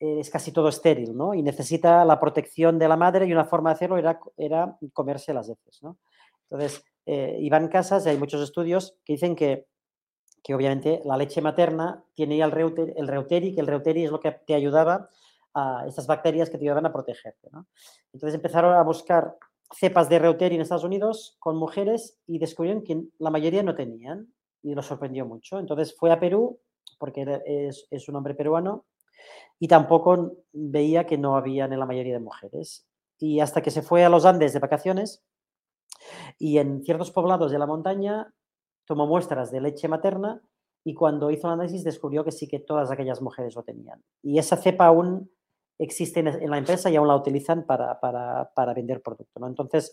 [0.00, 1.34] es casi todo estéril, ¿no?
[1.34, 5.34] Y necesita la protección de la madre y una forma de hacerlo era, era comerse
[5.34, 5.98] las heces, ¿no?
[6.48, 9.66] Entonces, eh, Iván Casas, hay muchos estudios que dicen que,
[10.42, 14.20] que obviamente la leche materna tiene el, reuter, el reuteri, que el reuteri es lo
[14.20, 15.10] que te ayudaba
[15.54, 17.48] a estas bacterias que te ayudaban a protegerte.
[18.12, 19.36] Entonces empezaron a buscar
[19.72, 24.32] cepas de reuteri en Estados Unidos con mujeres y descubrieron que la mayoría no tenían
[24.62, 25.58] y lo sorprendió mucho.
[25.58, 26.60] Entonces fue a Perú,
[26.98, 28.84] porque es, es un hombre peruano,
[29.58, 32.86] y tampoco veía que no habían en la mayoría de mujeres.
[33.18, 35.22] Y hasta que se fue a los Andes de vacaciones
[36.38, 38.32] y en ciertos poblados de la montaña
[38.86, 40.42] tomó muestras de leche materna
[40.82, 44.02] y cuando hizo el análisis descubrió que sí que todas aquellas mujeres lo tenían.
[44.22, 45.30] Y esa cepa aún
[45.80, 49.40] existe en la empresa y aún la utilizan para, para, vender producto.
[49.40, 49.46] ¿no?
[49.46, 49.92] Entonces,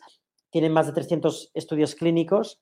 [0.50, 2.62] tienen más de 300 estudios clínicos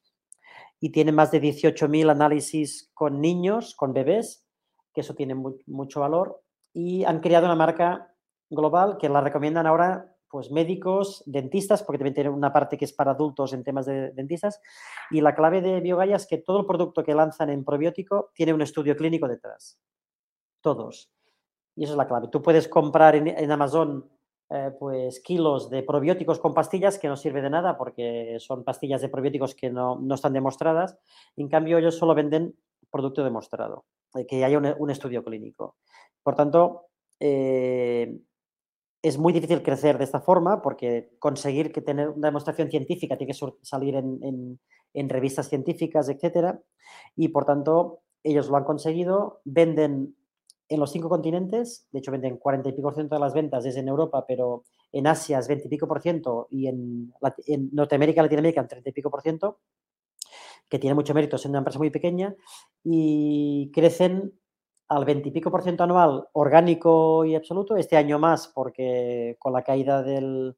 [0.79, 4.45] y tienen más de 18.000 análisis con niños, con bebés,
[4.93, 6.41] que eso tiene mucho valor
[6.73, 8.13] y han creado una marca
[8.49, 12.91] global que la recomiendan ahora pues médicos, dentistas, porque también tiene una parte que es
[12.91, 14.59] para adultos en temas de dentistas.
[15.09, 18.53] Y la clave de Biogaya es que todo el producto que lanzan en probiótico tiene
[18.53, 19.79] un estudio clínico detrás.
[20.59, 21.14] Todos.
[21.75, 22.29] Y eso es la clave.
[22.29, 24.09] Tú puedes comprar en, Amazon
[24.49, 29.01] eh, pues kilos de probióticos con pastillas que no sirve de nada porque son pastillas
[29.01, 30.97] de probióticos que no, están demostradas.
[31.35, 32.55] En cambio, ellos solo venden
[32.91, 35.75] producto demostrado, eh, que haya un estudio clínico.
[36.23, 36.87] Por tanto,
[37.19, 38.19] eh,
[39.05, 43.33] es muy difícil crecer de esta forma porque conseguir que tener una demostración científica tiene
[43.33, 44.59] que salir en,
[45.09, 46.59] revistas científicas, etcétera.
[47.15, 50.15] Y por tanto, ellos lo han conseguido, venden
[50.67, 53.65] en los cinco continentes, de hecho venden 40 y pico por ciento de las ventas
[53.65, 57.13] es en Europa, pero en Asia es 20 y pico por ciento y en,
[57.71, 59.59] Norteamérica y Latinoamérica en 30 y pico por ciento,
[60.67, 62.35] que tiene mucho mérito siendo una empresa muy pequeña
[62.83, 64.33] y crecen
[64.87, 69.53] al 20 y pico por ciento anual orgánico y absoluto, este año más porque con
[69.53, 70.55] la caída del,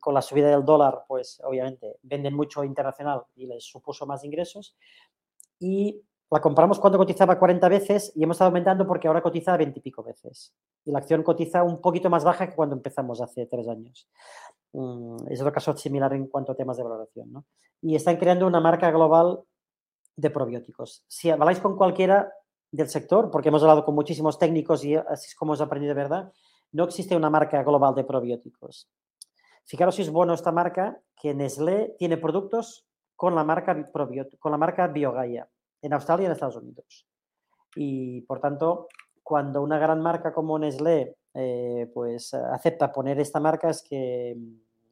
[0.00, 4.76] con la subida del dólar, pues obviamente venden mucho internacional y les supuso más ingresos.
[5.58, 9.78] Y la compramos cuando cotizaba 40 veces y hemos estado aumentando porque ahora cotiza 20
[9.78, 10.54] y pico veces.
[10.84, 14.08] Y la acción cotiza un poquito más baja que cuando empezamos hace tres años.
[14.72, 17.32] Mm, es otro caso similar en cuanto a temas de valoración.
[17.32, 17.46] ¿no?
[17.80, 19.40] Y están creando una marca global
[20.16, 21.04] de probióticos.
[21.08, 22.30] Si habláis con cualquiera
[22.70, 26.02] del sector, porque hemos hablado con muchísimos técnicos y así es como hemos aprendido de
[26.02, 26.32] verdad,
[26.72, 28.90] no existe una marca global de probióticos.
[29.64, 33.90] Fijaros si es bueno esta marca, que Nestlé tiene productos con la marca,
[34.38, 35.48] con la marca Biogaia
[35.82, 37.06] en Australia y en Estados Unidos.
[37.76, 38.88] Y por tanto,
[39.22, 44.36] cuando una gran marca como Nestlé eh, pues acepta poner esta marca es que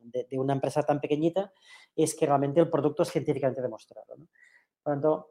[0.00, 1.52] de, una empresa tan pequeñita
[1.94, 4.14] es que realmente el producto es científicamente demostrado.
[4.14, 5.30] Por tanto,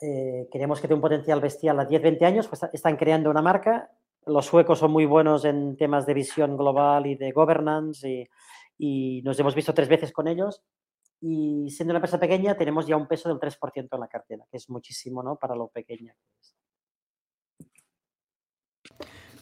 [0.00, 3.90] eh, que tenga un potencial bestial a 10-20 años, pues están creando una marca.
[4.26, 8.28] Los suecos son muy buenos en temas de visión global y de governance y,
[8.76, 10.62] y nos hemos visto tres veces con ellos
[11.24, 14.56] y siendo una empresa pequeña tenemos ya un peso del 3% en la cartera, que
[14.56, 15.36] es muchísimo ¿no?
[15.36, 16.56] para lo pequeña que es.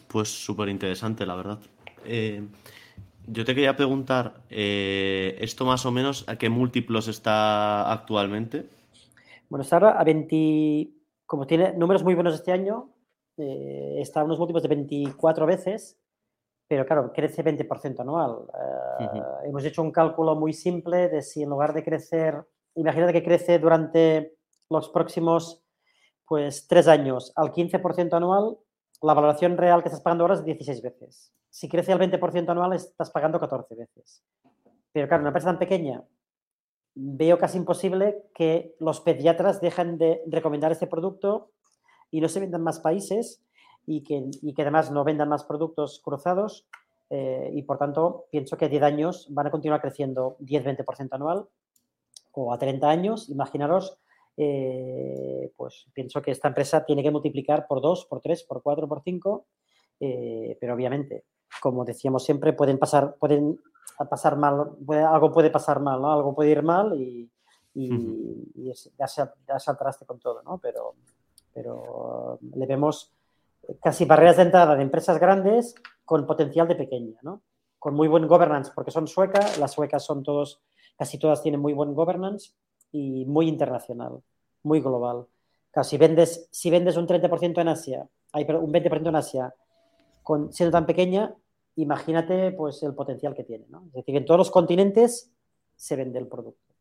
[0.06, 1.58] Pues súper interesante, la verdad.
[2.04, 2.46] Eh,
[3.26, 8.68] yo te quería preguntar, eh, ¿esto más o menos a qué múltiplos está actualmente?
[9.48, 10.90] Bueno, está ahora a 20,
[11.24, 12.92] como tiene números muy buenos este año,
[13.38, 15.99] eh, está a unos múltiplos de 24 veces
[16.70, 18.46] pero claro, crece 20% anual.
[19.00, 22.46] Eh, hemos hecho un cálculo muy simple de si en lugar de crecer,
[22.76, 24.36] imagínate que crece durante
[24.68, 25.64] los próximos
[26.26, 28.56] pues tres años al 15% anual,
[29.02, 31.32] la valoración real que estás pagando ahora es 16 veces.
[31.48, 34.22] Si crece al 20% anual, estás pagando 14 veces.
[34.92, 36.04] Pero claro, una empresa tan pequeña,
[36.94, 41.50] veo casi imposible que los pediatras dejen de recomendar este producto
[42.12, 43.42] y no se vendan más países
[43.90, 46.68] y que, y que además no vendan más productos cruzados
[47.10, 51.48] eh, y por tanto pienso que a 10 años van a continuar creciendo 10-20% anual
[52.30, 53.98] o a 30 años, imaginaros,
[54.36, 58.86] eh, pues pienso que esta empresa tiene que multiplicar por 2, por 3, por 4,
[58.86, 59.46] por 5,
[59.98, 61.24] eh, pero obviamente,
[61.60, 63.58] como decíamos siempre, pueden pasar, pueden
[64.08, 66.12] pasar mal, algo puede pasar mal, ¿no?
[66.12, 67.28] algo puede ir mal y,
[67.74, 70.58] y, ya, se, ya se con todo, ¿no?
[70.58, 70.94] Pero,
[71.52, 73.12] pero le vemos
[73.82, 77.42] casi barreras de entrada de empresas grandes con potencial de pequeña, ¿no?
[77.78, 80.60] Con muy buen governance, porque son suecas, las suecas son todos,
[80.98, 82.52] casi todas tienen muy buen governance
[82.92, 84.20] y muy internacional,
[84.62, 85.26] muy global.
[85.70, 89.54] Casi si vendes, si vendes un 30% en Asia, hay un 20% en Asia,
[90.22, 91.34] con, siendo tan pequeña,
[91.76, 93.84] imagínate pues el potencial que tiene, ¿no?
[93.86, 95.32] Es decir, en todos los continentes
[95.76, 96.74] se vende el producto.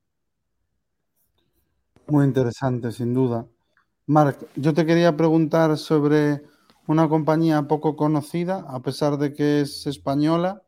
[2.08, 3.46] Muy interesante, sin duda.
[4.08, 6.42] Marc, yo te quería preguntar sobre
[6.90, 10.64] una compañía poco conocida, a pesar de que es española,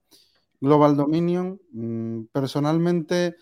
[0.59, 1.59] Global Dominion.
[1.71, 3.35] Mm, personalmente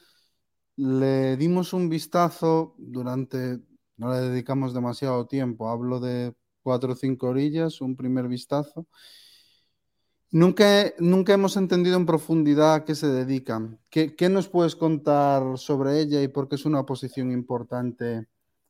[0.77, 3.59] le dimos un vistazo durante,
[3.97, 8.87] no le dedicamos demasiado tiempo, hablo de cuatro o cinco orillas, un primer vistazo.
[10.31, 13.77] Nunca, nunca hemos entendido en profundidad a qué se dedican.
[13.89, 18.27] ¿Qué, nos puedes contar sobre ella y por qué es una posición importante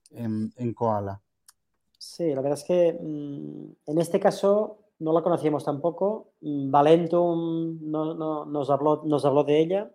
[0.10, 1.22] en Koala?
[2.00, 6.32] Sí, la verdad es que mm, en este caso no la conocíamos tampoco.
[6.40, 9.92] Mm, Valentum no, nos, habló, nos habló de ella.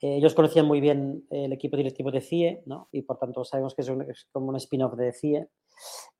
[0.00, 2.88] Eh, ellos conocían muy bien el equipo directivo de CIE, ¿no?
[2.90, 5.48] y por tanto sabemos que es, como un spin-off de CIE.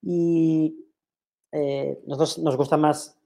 [0.00, 0.86] Y
[1.50, 3.18] eh, nosotros nos gusta más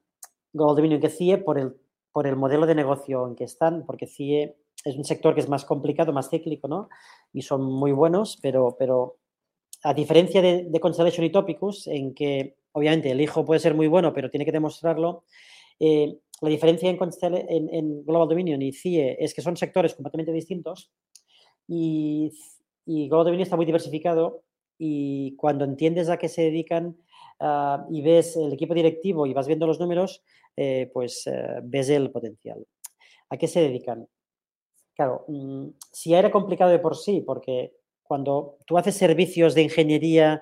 [0.54, 1.74] Global Dominion que CIE por el,
[2.12, 5.50] por el modelo de negocio en que están, porque CIE es un sector que es
[5.50, 6.88] más complicado, más cíclico, ¿no?
[7.32, 9.18] Y son muy buenos, pero, pero
[9.82, 14.12] a diferencia de, Constellation y Topicus, en que obviamente el hijo puede ser muy bueno,
[14.12, 15.24] pero tiene que demostrarlo,
[15.80, 20.90] eh, la diferencia en, Global Dominion y CIE es que son sectores completamente distintos
[21.68, 22.30] y,
[22.84, 24.42] Global Dominion está muy diversificado
[24.76, 26.96] y cuando entiendes a qué se dedican
[27.38, 30.24] ah, y ves el equipo directivo y vas viendo los números,
[30.56, 32.66] eh, pues eh, ves el potencial.
[33.30, 34.08] ¿A qué se dedican?
[34.94, 37.72] Claro, mm, si era complicado de por sí, porque
[38.02, 40.40] cuando tú haces servicios de ingeniería,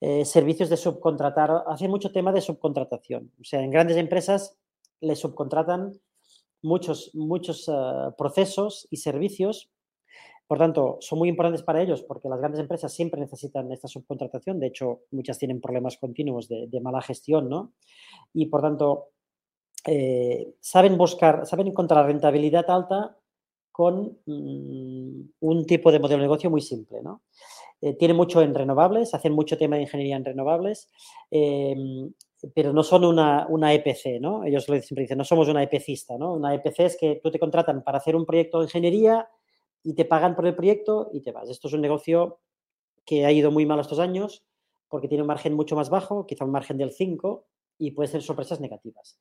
[0.00, 3.30] eh, servicios de subcontratar, hace mucho tema de subcontratación.
[3.40, 4.56] O sea, en grandes empresas
[5.00, 5.92] le subcontratan
[6.62, 7.72] muchos, muchos eh,
[8.16, 9.70] procesos y servicios.
[10.46, 14.58] Por tanto, son muy importantes para ellos porque las grandes empresas siempre necesitan esta subcontratación.
[14.58, 17.72] De hecho, muchas tienen problemas continuos de, mala gestión, ¿no?
[18.32, 19.10] Y por tanto,
[19.86, 23.16] eh, saben buscar, saben encontrar rentabilidad alta
[23.70, 27.00] con mm, un tipo de modelo de negocio muy simple.
[27.80, 30.90] Eh, tiene mucho en renovables, hacen mucho tema de ingeniería en renovables.
[31.30, 32.12] Em,
[32.54, 34.44] pero no son una, una, EPC, ¿no?
[34.44, 36.32] Ellos siempre dicen, no somos una EPCista, ¿no?
[36.32, 39.28] Una EPC es que tú te contratan para hacer un proyecto de ingeniería
[39.82, 41.50] y te pagan por el proyecto y te vas.
[41.50, 42.40] Esto es un negocio
[43.04, 44.44] que ha ido muy mal estos años
[44.88, 47.46] porque tiene un margen mucho más bajo, quizá un margen del 5
[47.78, 49.18] y puede ser sorpresas negativas.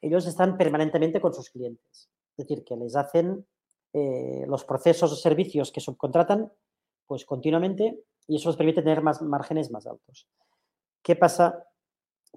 [0.00, 3.46] Ellos están permanentemente con sus clientes, es decir, que les hacen
[3.92, 6.50] eh, los procesos o servicios que subcontratan
[7.06, 10.28] pues continuamente y eso les permite tener más márgenes más altos.
[11.02, 11.66] ¿Qué pasa?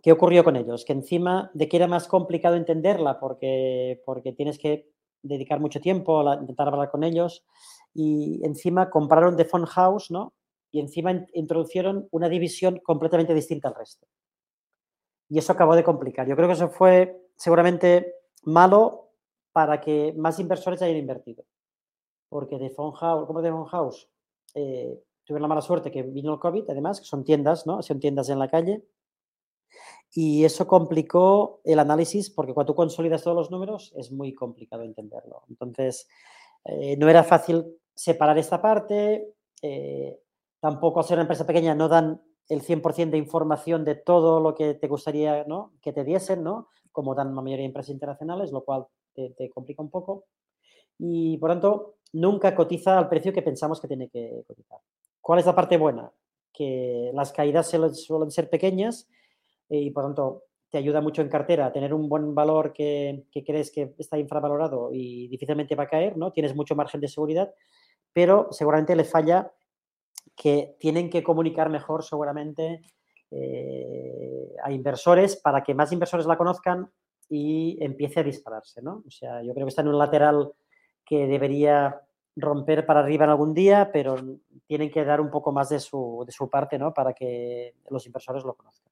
[0.02, 0.84] ¿Qué ocurrió con ellos?
[0.84, 4.90] Que encima de que era más complicado entenderla porque, porque tienes que
[5.22, 7.46] dedicar mucho tiempo a intentar hablar con ellos
[7.94, 10.34] y encima compraron The Phone House, ¿no?
[10.72, 14.08] Y encima introducieron una división completamente distinta al resto.
[15.30, 16.28] Y eso acabó de complicar.
[16.28, 19.05] Yo creo que eso fue seguramente malo
[19.56, 21.46] para que más inversores hayan invertido.
[22.28, 24.10] Porque Phone House, como Phone House,
[24.54, 27.82] eh, tuvieron la mala suerte que vino el COVID, además, que son tiendas, ¿no?
[27.82, 28.84] Son tiendas en la calle.
[30.12, 34.84] Y eso complicó el análisis porque cuando tú consolidas todos los números es muy complicado
[34.84, 35.44] entenderlo.
[35.48, 36.10] Entonces,
[36.66, 39.36] eh, no era fácil separar esta parte.
[39.62, 40.20] Eh,
[40.60, 44.54] tampoco al ser una empresa pequeña no dan el 100% de información de todo lo
[44.54, 45.72] que te gustaría ¿no?
[45.82, 46.68] que te diesen, ¿no?
[46.92, 50.26] como dan la mayoría de empresas internacionales, lo cual te, complica un poco.
[50.98, 54.80] Y por tanto, nunca cotiza al precio que pensamos que tiene que cotizar.
[55.22, 56.12] ¿Cuál es la parte buena?
[56.54, 59.10] Que las caídas suelen ser pequeñas
[59.70, 63.72] eh, y por tanto te ayuda mucho en cartera tener un buen valor que, crees
[63.72, 66.32] que está infravalorado y difícilmente va a caer, ¿no?
[66.32, 67.54] Tienes mucho margen de seguridad,
[68.12, 69.52] pero seguramente le falla
[70.36, 72.82] que tienen que comunicar mejor seguramente
[73.32, 76.92] eh, a inversores para que más inversores la conozcan
[77.30, 79.04] y empiece a dispararse, ¿no?
[79.06, 80.52] O sea, yo creo que está en un lateral
[81.06, 82.02] que debería
[82.36, 84.16] romper para arriba en algún día, pero
[84.68, 86.94] tienen que dar un poco más de su, de su parte, ¿no?
[86.94, 88.92] Para que los inversores lo conozcan.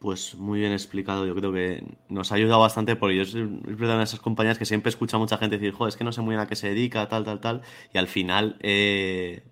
[0.00, 3.98] Pues muy bien explicado, yo creo que nos ha ayudado bastante porque yo soy una
[3.98, 6.22] de esas compañías que siempre escucha a mucha gente decir, joder, es que no sé
[6.22, 7.62] muy bien a qué se dedica, tal, tal, tal,
[7.94, 9.44] y al final eh,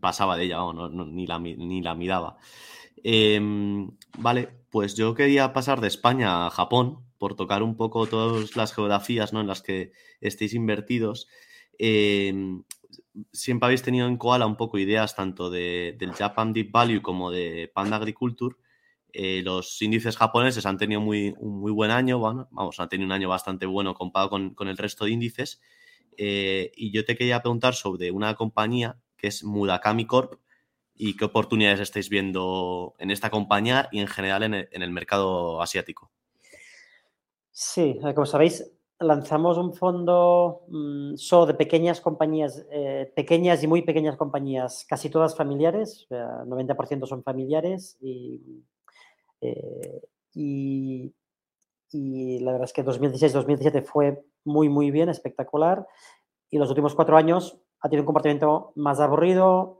[0.00, 0.60] pasaba de ella,
[0.90, 2.38] ni, la, ni la miraba.
[3.04, 8.56] Em, vale, pues yo quería pasar de España a Japón por tocar un poco todas
[8.56, 9.40] las geografías ¿no?
[9.40, 11.28] en las que estéis invertidos.
[11.78, 12.64] Em,
[13.32, 17.30] siempre habéis tenido en Koala un poco ideas tanto de, del Japan Deep Value como
[17.30, 18.56] de Panda Agriculture
[19.12, 23.12] eh, los índices japoneses han tenido muy, un muy buen año, vamos, han tenido un
[23.12, 25.60] año bastante bueno comparado con, el resto de índices.
[26.16, 30.40] Eh, y yo te quería preguntar sobre una compañía que es Murakami Corp
[30.98, 36.10] y qué oportunidades estáis viendo en esta compañía y en general en el, mercado asiático.
[37.50, 43.82] Sí, como sabéis, lanzamos un fondo mm, solo de pequeñas compañías, eh, pequeñas y muy
[43.82, 48.64] pequeñas compañías, casi todas familiares, 90% son familiares y
[49.40, 50.00] eh,
[50.34, 51.14] y,
[52.40, 55.86] la verdad es que 2016-2017 fue muy, muy bien, espectacular.
[56.50, 59.77] Y los últimos cuatro años ha tenido un comportamiento más aburrido.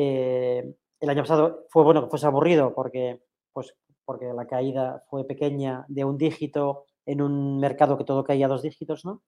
[0.00, 3.20] Eh, el año pasado fue bueno que fuese aburrido porque,
[3.52, 3.74] pues,
[4.04, 8.48] porque la caída fue pequeña de un dígito en un mercado que todo caía a
[8.48, 9.24] dos dígitos, ¿no?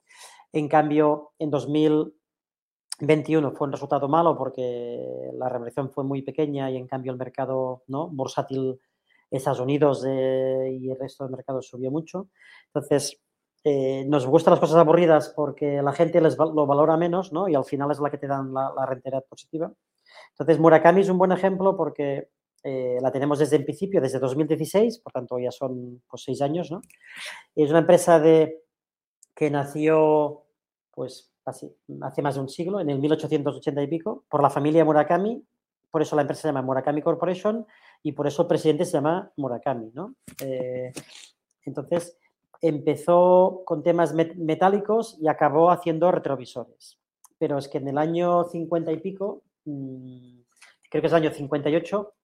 [0.52, 6.76] En cambio, en 2021 fue un resultado malo porque la reversión fue muy pequeña y
[6.76, 8.08] en cambio el mercado ¿no?
[8.08, 8.78] bursátil
[9.28, 12.28] Estados Unidos eh, y el resto del mercado subió mucho.
[12.66, 13.20] Entonces,
[13.64, 17.48] eh, nos gustan las cosas aburridas porque la gente les lo valora menos, ¿no?
[17.48, 19.72] Y al final es la que te dan la, la rentabilidad positiva.
[20.30, 22.28] Entonces, Murakami es un buen ejemplo porque
[22.62, 26.70] eh, la tenemos desde el principio, desde 2016, por tanto ya son pues, seis años,
[26.70, 26.82] ¿no?
[27.54, 28.62] Es una empresa de,
[29.34, 30.44] que nació,
[30.90, 35.42] pues, hace más de un siglo, en el 1880 y pico, por la familia Murakami,
[35.90, 37.66] por eso la empresa se llama Murakami Corporation
[38.02, 40.14] y por eso el presidente se llama Murakami, ¿no?
[40.42, 40.92] Eh,
[41.64, 42.16] entonces,
[42.60, 46.98] empezó con temas metálicos y acabó haciendo retrovisores.
[47.38, 49.42] Pero es que en el año 50 y pico,
[50.90, 52.14] creo que es el año 58,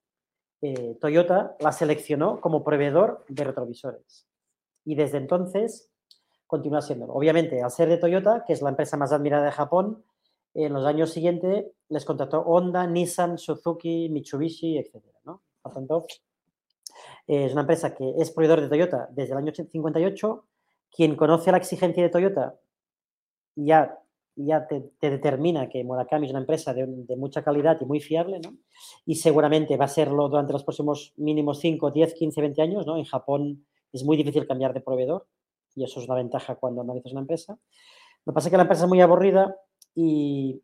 [0.61, 4.27] eh, Toyota la seleccionó como proveedor de retrovisores.
[4.85, 5.91] Y desde entonces
[6.47, 7.07] continúa siendo.
[7.07, 10.03] Obviamente, al ser de Toyota, que es la empresa más admirada de Japón,
[10.53, 15.03] en los años siguientes les contrató Honda, Nissan, Suzuki, Mitsubishi, etc.
[15.23, 15.43] ¿no?
[15.73, 16.07] Tanto,
[17.27, 20.45] es una empresa que es proveedor de Toyota desde el año 58.
[20.89, 22.55] Quien conoce la exigencia de Toyota
[23.55, 23.99] ya,
[24.45, 26.85] ya te, determina que Murakami es una empresa de,
[27.17, 28.55] mucha calidad y muy fiable, ¿no?
[29.05, 32.97] Y seguramente va a serlo durante los próximos mínimos 5, 10, 15, 20 años, ¿no?
[32.97, 35.25] En Japón es muy difícil cambiar de proveedor
[35.75, 37.57] y eso es una ventaja cuando analizas una empresa.
[38.25, 39.55] Lo que pasa es que la empresa es muy aburrida
[39.95, 40.61] y,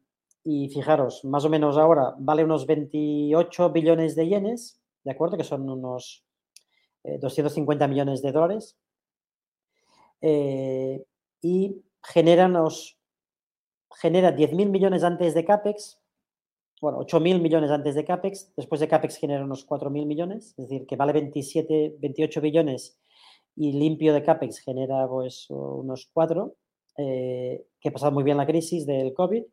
[0.71, 5.37] fijaros, más o menos ahora vale unos 28 billones de yenes ¿de acuerdo?
[5.37, 6.23] Que son unos
[7.03, 8.77] 250 millones de dólares.
[10.21, 12.97] y genera, nos,
[13.99, 15.99] genera 10.000 millones antes de CAPEX,
[16.81, 20.85] bueno, 8.000 millones antes de CAPEX, después de CAPEX genera unos 4.000 millones, es decir,
[20.85, 22.99] que vale 27, 28 billones
[23.55, 26.55] y limpio de CAPEX genera pues unos 4,
[26.97, 29.43] eh, que ha pasado muy bien la crisis del COVID,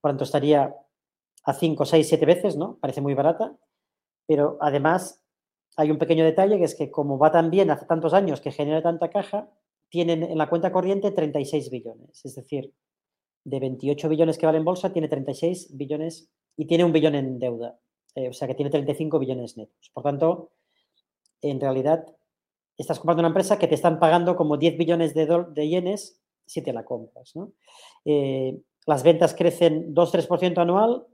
[0.00, 0.74] por tanto estaría
[1.44, 2.78] a 5, 6, 7 veces, ¿no?
[2.80, 3.56] Parece muy barata,
[4.26, 5.22] pero además
[5.76, 8.52] hay un pequeño detalle que es que como va tan bien hace tantos años que
[8.52, 9.50] genera tanta caja,
[9.88, 12.72] tienen en la cuenta corriente 36 billones, es decir,
[13.44, 17.38] de 28 billones que vale en bolsa, tiene 36 billones y tiene un billón en
[17.38, 17.78] deuda.
[18.14, 19.90] Eh, o sea que tiene 35 billones netos.
[19.92, 20.52] Por tanto,
[21.42, 22.06] en realidad,
[22.78, 26.62] estás comprando una empresa que te están pagando como 10 billones de, de yenes si
[26.62, 27.34] te la compras.
[28.04, 31.06] Eh, las ventas crecen 2-3% anual,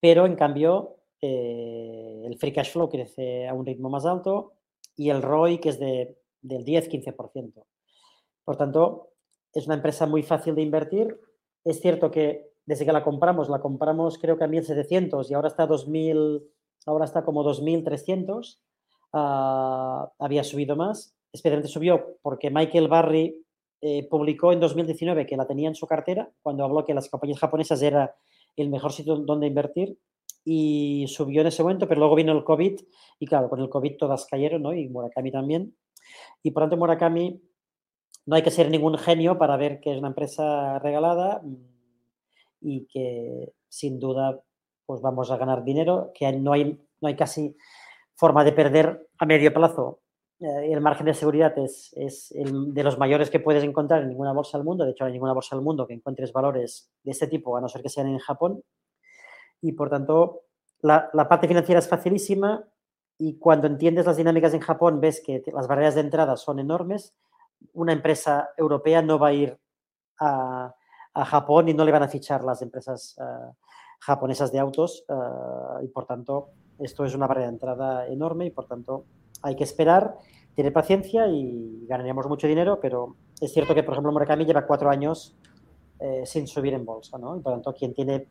[0.00, 4.54] pero en cambio eh, el free cash flow crece a un ritmo más alto
[4.96, 7.64] y el ROI que es de, del 10-15%.
[8.44, 9.09] Por tanto,
[9.54, 11.18] es una empresa muy fácil de invertir.
[11.64, 15.48] Es cierto que desde que la compramos, la compramos creo que a 1.700 y ahora
[15.48, 16.42] está 2.000,
[16.86, 18.58] ahora está como 2.300.
[19.12, 21.14] Ah, había subido más.
[21.32, 23.44] Especialmente subió porque Michael Barry
[23.80, 27.38] eh, publicó en 2019 que la tenía en su cartera cuando habló que las compañías
[27.38, 28.14] japonesas era
[28.56, 29.96] el mejor sitio donde invertir
[30.44, 32.80] y subió en ese momento, pero luego vino el COVID
[33.18, 34.74] y claro, con el COVID todas cayeron, ¿no?
[34.74, 35.76] Y Murakami también.
[36.42, 37.40] Y por tanto Murakami
[38.30, 41.56] no hay que ser ningún genio para ver que es una empresa regalada mm,
[42.60, 44.40] y que sin duda
[44.86, 47.56] pues vamos a ganar dinero, que no hay, no hay casi
[48.14, 50.02] forma de perder a medio plazo.
[50.38, 54.10] Eh, el margen de seguridad es, es el de los mayores que puedes encontrar en
[54.10, 54.84] ninguna bolsa del mundo.
[54.84, 57.60] De hecho, no hay ninguna bolsa del mundo que encuentres valores de este tipo, a
[57.60, 58.62] no ser que sean en Japón.
[59.60, 60.42] Y por tanto,
[60.82, 62.64] la, la parte financiera es facilísima
[63.18, 67.16] y cuando entiendes las dinámicas en Japón ves que las barreras de entrada son enormes
[67.74, 69.58] una empresa europea no va a ir
[70.18, 70.74] a,
[71.12, 73.52] Japón y no le van a fichar las empresas eh,
[74.00, 78.50] japonesas de autos eh, y por tanto esto es una barrera de entrada enorme y
[78.50, 79.04] por tanto
[79.42, 80.16] hay que esperar,
[80.54, 84.88] tener paciencia y ganaríamos mucho dinero, pero es cierto que por ejemplo Murakami lleva cuatro
[84.88, 85.36] años
[85.98, 87.38] eh, sin subir en bolsa, ¿no?
[87.40, 88.26] Por tanto quien tiene,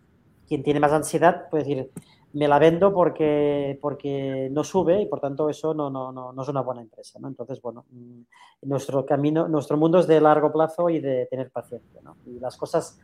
[0.48, 1.92] quien tiene más ansiedad puede decir
[2.34, 6.42] me la vendo porque, porque no sube y por tanto eso no, no, no, no
[6.42, 7.20] es una buena empresa.
[7.20, 7.28] ¿no?
[7.28, 8.22] Entonces, bueno, mm,
[8.64, 12.02] nuestro camino, nuestro mundo es de largo plazo y de tener paciencia.
[12.04, 12.18] ¿no?
[12.26, 13.00] Y las cosas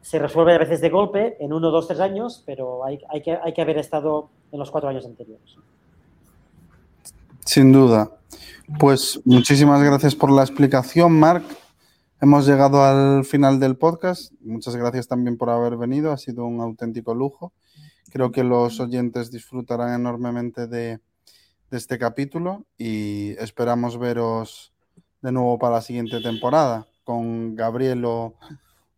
[0.00, 3.32] se resuelven a veces de golpe en uno, dos, tres años, pero hay, hay, que,
[3.32, 5.56] hay que haber estado en los cuatro años anteriores.
[7.44, 8.10] Sin duda.
[8.78, 11.44] Pues muchísimas gracias por la explicación, Marc.
[12.20, 14.32] Hemos llegado al final del podcast.
[14.40, 16.12] Muchas gracias también por haber venido.
[16.12, 17.52] Ha sido un auténtico lujo.
[18.10, 21.00] Creo que los oyentes disfrutarán enormemente de,
[21.70, 24.72] este capítulo y esperamos veros
[25.22, 28.34] de nuevo para la siguiente temporada con Gabriel o,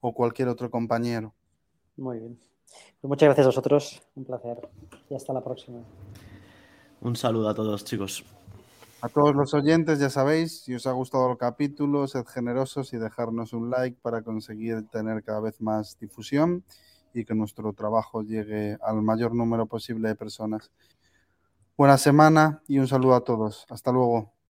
[0.00, 1.34] cualquier otro compañero.
[1.98, 2.38] Muy bien.
[3.00, 4.02] Pues muchas gracias a vosotros.
[4.14, 4.68] Un placer.
[5.10, 5.80] Y hasta la próxima.
[7.02, 8.24] Un saludo a todos, chicos.
[9.02, 12.96] A todos los oyentes, ya sabéis, si os ha gustado el capítulo, sed generosos y
[12.96, 16.64] dejarnos un like para conseguir tener cada vez más difusión
[17.14, 20.70] y que nuestro trabajo llegue al mayor número posible de personas.
[21.76, 23.66] Buena semana y un saludo a todos.
[23.68, 24.32] Hasta luego.